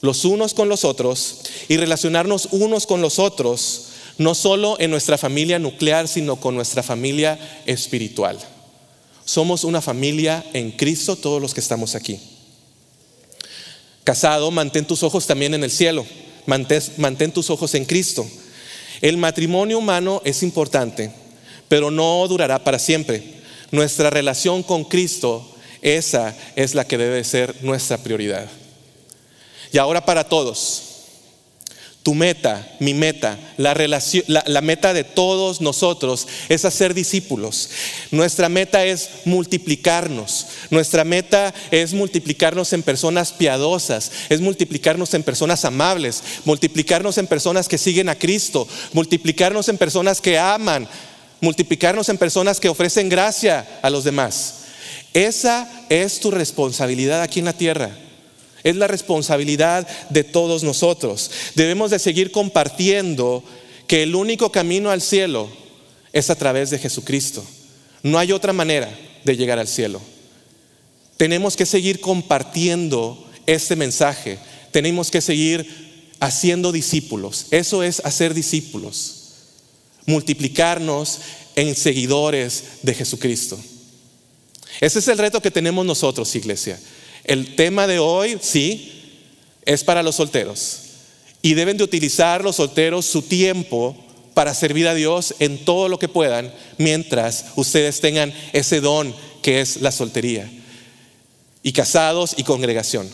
los 0.00 0.24
unos 0.24 0.54
con 0.54 0.68
los 0.68 0.84
otros 0.84 1.40
y 1.68 1.76
relacionarnos 1.76 2.48
unos 2.52 2.86
con 2.86 3.02
los 3.02 3.18
otros, 3.18 3.88
no 4.16 4.34
solo 4.34 4.76
en 4.80 4.90
nuestra 4.90 5.18
familia 5.18 5.58
nuclear, 5.58 6.08
sino 6.08 6.36
con 6.36 6.54
nuestra 6.54 6.82
familia 6.82 7.38
espiritual. 7.66 8.38
Somos 9.30 9.62
una 9.62 9.80
familia 9.80 10.44
en 10.54 10.72
Cristo 10.72 11.14
todos 11.14 11.40
los 11.40 11.54
que 11.54 11.60
estamos 11.60 11.94
aquí. 11.94 12.18
Casado, 14.02 14.50
mantén 14.50 14.84
tus 14.84 15.04
ojos 15.04 15.24
también 15.24 15.54
en 15.54 15.62
el 15.62 15.70
cielo, 15.70 16.04
mantén, 16.46 17.30
tus 17.30 17.48
ojos 17.48 17.76
en 17.76 17.84
Cristo. 17.84 18.26
El 19.00 19.18
matrimonio 19.18 19.78
humano 19.78 20.20
es 20.24 20.42
importante, 20.42 21.12
pero 21.68 21.92
no 21.92 22.26
durará 22.26 22.64
para 22.64 22.80
siempre. 22.80 23.22
Nuestra 23.70 24.10
relación 24.10 24.64
con 24.64 24.82
Cristo 24.82 25.48
esa 25.80 26.36
es 26.56 26.74
la 26.74 26.84
que 26.84 26.98
debe 26.98 27.22
ser 27.22 27.54
nuestra 27.62 27.98
prioridad. 27.98 28.48
Y 29.70 29.78
ahora 29.78 30.04
para 30.04 30.24
todos, 30.24 30.82
tu 32.02 32.14
meta, 32.14 32.66
mi 32.80 32.94
meta, 32.94 33.38
la, 33.58 34.60
meta 34.62 34.94
de 34.94 35.04
todos 35.04 35.60
nosotros 35.60 36.26
es 36.48 36.64
hacer 36.64 36.94
discípulos. 36.94 37.68
Nuestra 38.10 38.48
meta 38.48 38.86
es 38.86 39.10
multiplicarnos. 39.26 40.46
Nuestra 40.70 41.04
meta 41.04 41.52
es 41.70 41.92
multiplicarnos 41.92 42.72
en 42.72 42.82
personas 42.82 43.32
piadosas, 43.32 44.12
es 44.30 44.40
multiplicarnos 44.40 45.12
en 45.12 45.22
personas 45.22 45.66
amables, 45.66 46.22
multiplicarnos 46.46 47.18
en 47.18 47.26
personas 47.26 47.68
que 47.68 47.76
siguen 47.76 48.08
a 48.08 48.18
Cristo, 48.18 48.66
multiplicarnos 48.94 49.68
en 49.68 49.76
personas 49.76 50.22
que 50.22 50.38
aman, 50.38 50.88
multiplicarnos 51.42 52.08
en 52.08 52.16
personas 52.16 52.60
que 52.60 52.70
ofrecen 52.70 53.10
gracia 53.10 53.80
a 53.82 53.90
los 53.90 54.04
demás. 54.04 54.54
Esa 55.12 55.70
es 55.90 56.18
tu 56.20 56.30
responsabilidad 56.30 57.20
aquí 57.20 57.40
en 57.40 57.44
la 57.44 57.52
tierra. 57.52 57.90
Es 58.62 58.76
la 58.76 58.86
responsabilidad 58.86 59.86
de 60.10 60.24
todos 60.24 60.62
nosotros. 60.62 61.30
Debemos 61.54 61.90
de 61.90 61.98
seguir 61.98 62.30
compartiendo 62.30 63.42
que 63.86 64.02
el 64.02 64.14
único 64.14 64.52
camino 64.52 64.90
al 64.90 65.00
cielo 65.00 65.48
es 66.12 66.30
a 66.30 66.36
través 66.36 66.70
de 66.70 66.78
Jesucristo. 66.78 67.44
No 68.02 68.18
hay 68.18 68.32
otra 68.32 68.52
manera 68.52 68.90
de 69.24 69.36
llegar 69.36 69.58
al 69.58 69.68
cielo. 69.68 70.00
Tenemos 71.16 71.56
que 71.56 71.66
seguir 71.66 72.00
compartiendo 72.00 73.26
este 73.46 73.76
mensaje. 73.76 74.38
Tenemos 74.70 75.10
que 75.10 75.20
seguir 75.20 76.14
haciendo 76.20 76.72
discípulos. 76.72 77.46
Eso 77.50 77.82
es 77.82 78.00
hacer 78.04 78.34
discípulos. 78.34 79.16
Multiplicarnos 80.06 81.18
en 81.56 81.74
seguidores 81.74 82.64
de 82.82 82.94
Jesucristo. 82.94 83.58
Ese 84.80 85.00
es 85.00 85.08
el 85.08 85.18
reto 85.18 85.42
que 85.42 85.50
tenemos 85.50 85.84
nosotros, 85.84 86.34
iglesia. 86.36 86.78
El 87.24 87.56
tema 87.56 87.86
de 87.86 87.98
hoy, 87.98 88.38
sí, 88.40 88.92
es 89.64 89.84
para 89.84 90.02
los 90.02 90.16
solteros. 90.16 90.80
Y 91.42 91.54
deben 91.54 91.76
de 91.76 91.84
utilizar 91.84 92.42
los 92.42 92.56
solteros 92.56 93.06
su 93.06 93.22
tiempo 93.22 93.96
para 94.34 94.54
servir 94.54 94.88
a 94.88 94.94
Dios 94.94 95.34
en 95.38 95.64
todo 95.64 95.88
lo 95.88 95.98
que 95.98 96.08
puedan 96.08 96.52
mientras 96.78 97.46
ustedes 97.56 98.00
tengan 98.00 98.32
ese 98.52 98.80
don 98.80 99.14
que 99.42 99.60
es 99.60 99.80
la 99.80 99.92
soltería. 99.92 100.50
y 101.62 101.72
casados 101.72 102.34
y 102.38 102.42
congregación. 102.42 103.06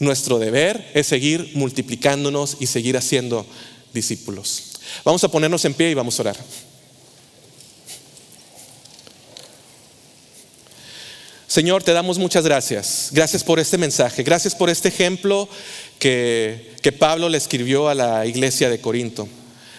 Nuestro 0.00 0.40
deber 0.40 0.90
es 0.92 1.06
seguir 1.06 1.52
multiplicándonos 1.54 2.56
y 2.58 2.66
seguir 2.66 2.96
haciendo 2.96 3.46
discípulos. 3.94 4.72
Vamos 5.04 5.22
a 5.24 5.30
ponernos 5.30 5.64
en 5.64 5.74
pie 5.74 5.90
y 5.90 5.94
vamos 5.94 6.18
a 6.18 6.22
orar. 6.22 6.36
Señor, 11.56 11.82
te 11.82 11.94
damos 11.94 12.18
muchas 12.18 12.44
gracias. 12.44 13.08
Gracias 13.12 13.42
por 13.42 13.58
este 13.58 13.78
mensaje. 13.78 14.22
Gracias 14.22 14.54
por 14.54 14.68
este 14.68 14.88
ejemplo 14.88 15.48
que, 15.98 16.74
que, 16.82 16.92
Pablo 16.92 17.30
le 17.30 17.38
escribió 17.38 17.88
a 17.88 17.94
la 17.94 18.26
iglesia 18.26 18.68
de 18.68 18.78
Corinto. 18.78 19.26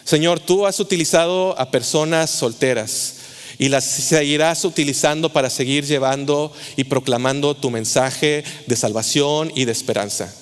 Señor, 0.03 0.39
tú 0.39 0.65
has 0.65 0.79
utilizado 0.79 1.53
a 1.59 1.69
personas 1.69 2.31
solteras 2.31 3.17
y 3.59 3.69
las 3.69 3.83
seguirás 3.83 4.65
utilizando 4.65 5.31
para 5.31 5.51
seguir 5.51 5.85
llevando 5.85 6.51
y 6.77 6.85
proclamando 6.85 7.55
tu 7.55 7.69
mensaje 7.69 8.43
de 8.65 8.75
salvación 8.75 9.51
y 9.53 9.65
de 9.65 9.71
esperanza. 9.71 10.33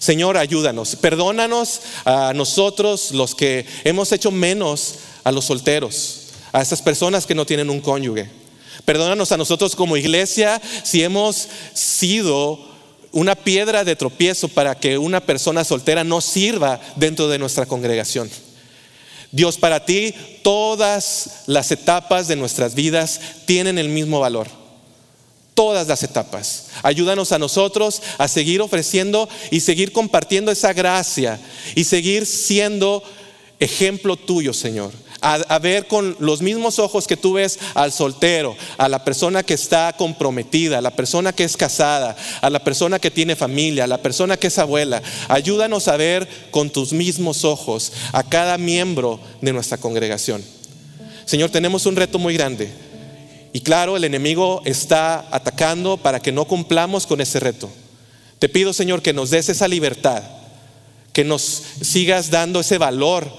Señor, 0.00 0.36
ayúdanos, 0.36 0.96
perdónanos 0.96 1.80
a 2.04 2.32
nosotros 2.34 3.12
los 3.12 3.36
que 3.36 3.66
hemos 3.84 4.10
hecho 4.10 4.32
menos 4.32 4.96
a 5.22 5.30
los 5.30 5.44
solteros, 5.44 6.22
a 6.50 6.60
esas 6.60 6.82
personas 6.82 7.24
que 7.24 7.36
no 7.36 7.46
tienen 7.46 7.70
un 7.70 7.80
cónyuge. 7.80 8.41
Perdónanos 8.84 9.30
a 9.32 9.36
nosotros 9.36 9.76
como 9.76 9.96
iglesia 9.96 10.60
si 10.82 11.02
hemos 11.02 11.48
sido 11.72 12.58
una 13.12 13.34
piedra 13.34 13.84
de 13.84 13.94
tropiezo 13.94 14.48
para 14.48 14.74
que 14.74 14.98
una 14.98 15.20
persona 15.20 15.64
soltera 15.64 16.02
no 16.02 16.20
sirva 16.20 16.80
dentro 16.96 17.28
de 17.28 17.38
nuestra 17.38 17.66
congregación. 17.66 18.30
Dios, 19.30 19.56
para 19.56 19.84
ti 19.84 20.14
todas 20.42 21.44
las 21.46 21.70
etapas 21.70 22.26
de 22.28 22.36
nuestras 22.36 22.74
vidas 22.74 23.20
tienen 23.46 23.78
el 23.78 23.88
mismo 23.88 24.20
valor. 24.20 24.48
Todas 25.54 25.86
las 25.86 26.02
etapas. 26.02 26.68
Ayúdanos 26.82 27.32
a 27.32 27.38
nosotros 27.38 28.02
a 28.18 28.26
seguir 28.26 28.62
ofreciendo 28.62 29.28
y 29.50 29.60
seguir 29.60 29.92
compartiendo 29.92 30.50
esa 30.50 30.72
gracia 30.72 31.38
y 31.74 31.84
seguir 31.84 32.26
siendo 32.26 33.02
ejemplo 33.60 34.16
tuyo, 34.16 34.52
Señor 34.52 34.92
a, 35.22 35.58
ver 35.60 35.86
con 35.86 36.16
los 36.18 36.42
mismos 36.42 36.78
ojos 36.78 37.06
que 37.06 37.16
tú 37.16 37.34
ves 37.34 37.58
al 37.74 37.92
soltero, 37.92 38.56
a 38.76 38.88
la 38.88 39.04
persona 39.04 39.42
que 39.42 39.54
está 39.54 39.94
comprometida, 39.96 40.78
a 40.78 40.82
la 40.82 40.90
persona 40.90 41.32
que 41.32 41.44
es 41.44 41.56
casada, 41.56 42.16
a 42.40 42.50
la 42.50 42.64
persona 42.64 42.98
que 42.98 43.10
tiene 43.10 43.36
familia, 43.36 43.84
a 43.84 43.86
la 43.86 44.02
persona 44.02 44.36
que 44.36 44.48
es 44.48 44.58
abuela. 44.58 45.02
Ayúdanos 45.28 45.86
a 45.88 45.96
ver 45.96 46.28
con 46.50 46.70
tus 46.70 46.92
mismos 46.92 47.44
ojos 47.44 47.92
a 48.12 48.24
cada 48.24 48.58
miembro 48.58 49.20
de 49.40 49.52
nuestra 49.52 49.78
congregación. 49.78 50.42
Señor, 51.24 51.50
tenemos 51.50 51.86
un 51.86 51.96
reto 51.96 52.18
muy 52.18 52.34
grande. 52.34 52.70
Y 53.52 53.60
claro, 53.60 53.96
el 53.96 54.04
enemigo 54.04 54.62
está 54.64 55.26
atacando 55.30 55.98
para 55.98 56.20
que 56.20 56.32
no 56.32 56.46
cumplamos 56.46 57.06
con 57.06 57.20
ese 57.20 57.38
reto. 57.38 57.70
Te 58.38 58.48
pido, 58.48 58.72
Señor, 58.72 59.02
que 59.02 59.12
nos 59.12 59.30
des 59.30 59.48
esa 59.50 59.68
libertad, 59.68 60.22
que 61.12 61.22
nos 61.22 61.62
sigas 61.80 62.30
dando 62.30 62.60
ese 62.60 62.78
valor 62.78 63.30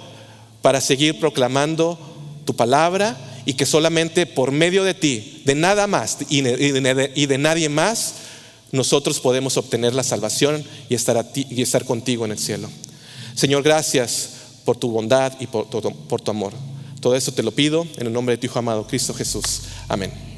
para 0.64 0.80
seguir 0.80 1.20
proclamando 1.20 2.00
tu 2.46 2.56
palabra 2.56 3.18
y 3.46 3.54
que 3.54 3.66
solamente 3.66 4.26
por 4.26 4.54
medio 4.54 4.86
de 4.86 4.94
ti, 4.94 5.44
de 5.46 5.56
nada 5.56 5.88
más 5.88 6.20
y 6.30 6.42
de, 6.42 7.38
nadie 7.38 7.68
más, 7.68 8.14
nosotros 8.72 9.20
podemos 9.20 9.58
obtener 9.58 9.94
la 9.94 10.04
salvación 10.04 10.64
y 10.88 10.96
estar, 10.96 11.30
y 11.36 11.62
estar 11.62 11.84
contigo 11.84 12.24
en 12.24 12.32
el 12.32 12.40
cielo. 12.40 12.70
Señor, 13.36 13.62
gracias 13.62 14.30
por 14.64 14.78
tu 14.78 14.90
bondad 14.90 15.34
y 15.42 15.48
por, 15.48 15.68
por 15.68 16.22
tu 16.22 16.32
amor. 16.32 16.54
Todo 17.02 17.18
eso 17.18 17.34
te 17.34 17.44
lo 17.44 17.52
pido 17.52 17.86
en 17.98 18.08
el 18.08 18.14
nombre 18.14 18.36
de 18.36 18.38
tu 18.38 18.46
Hijo 18.46 18.60
amado, 18.60 18.88
Cristo 18.88 19.14
Jesús. 19.14 19.64
Amén. 19.90 20.33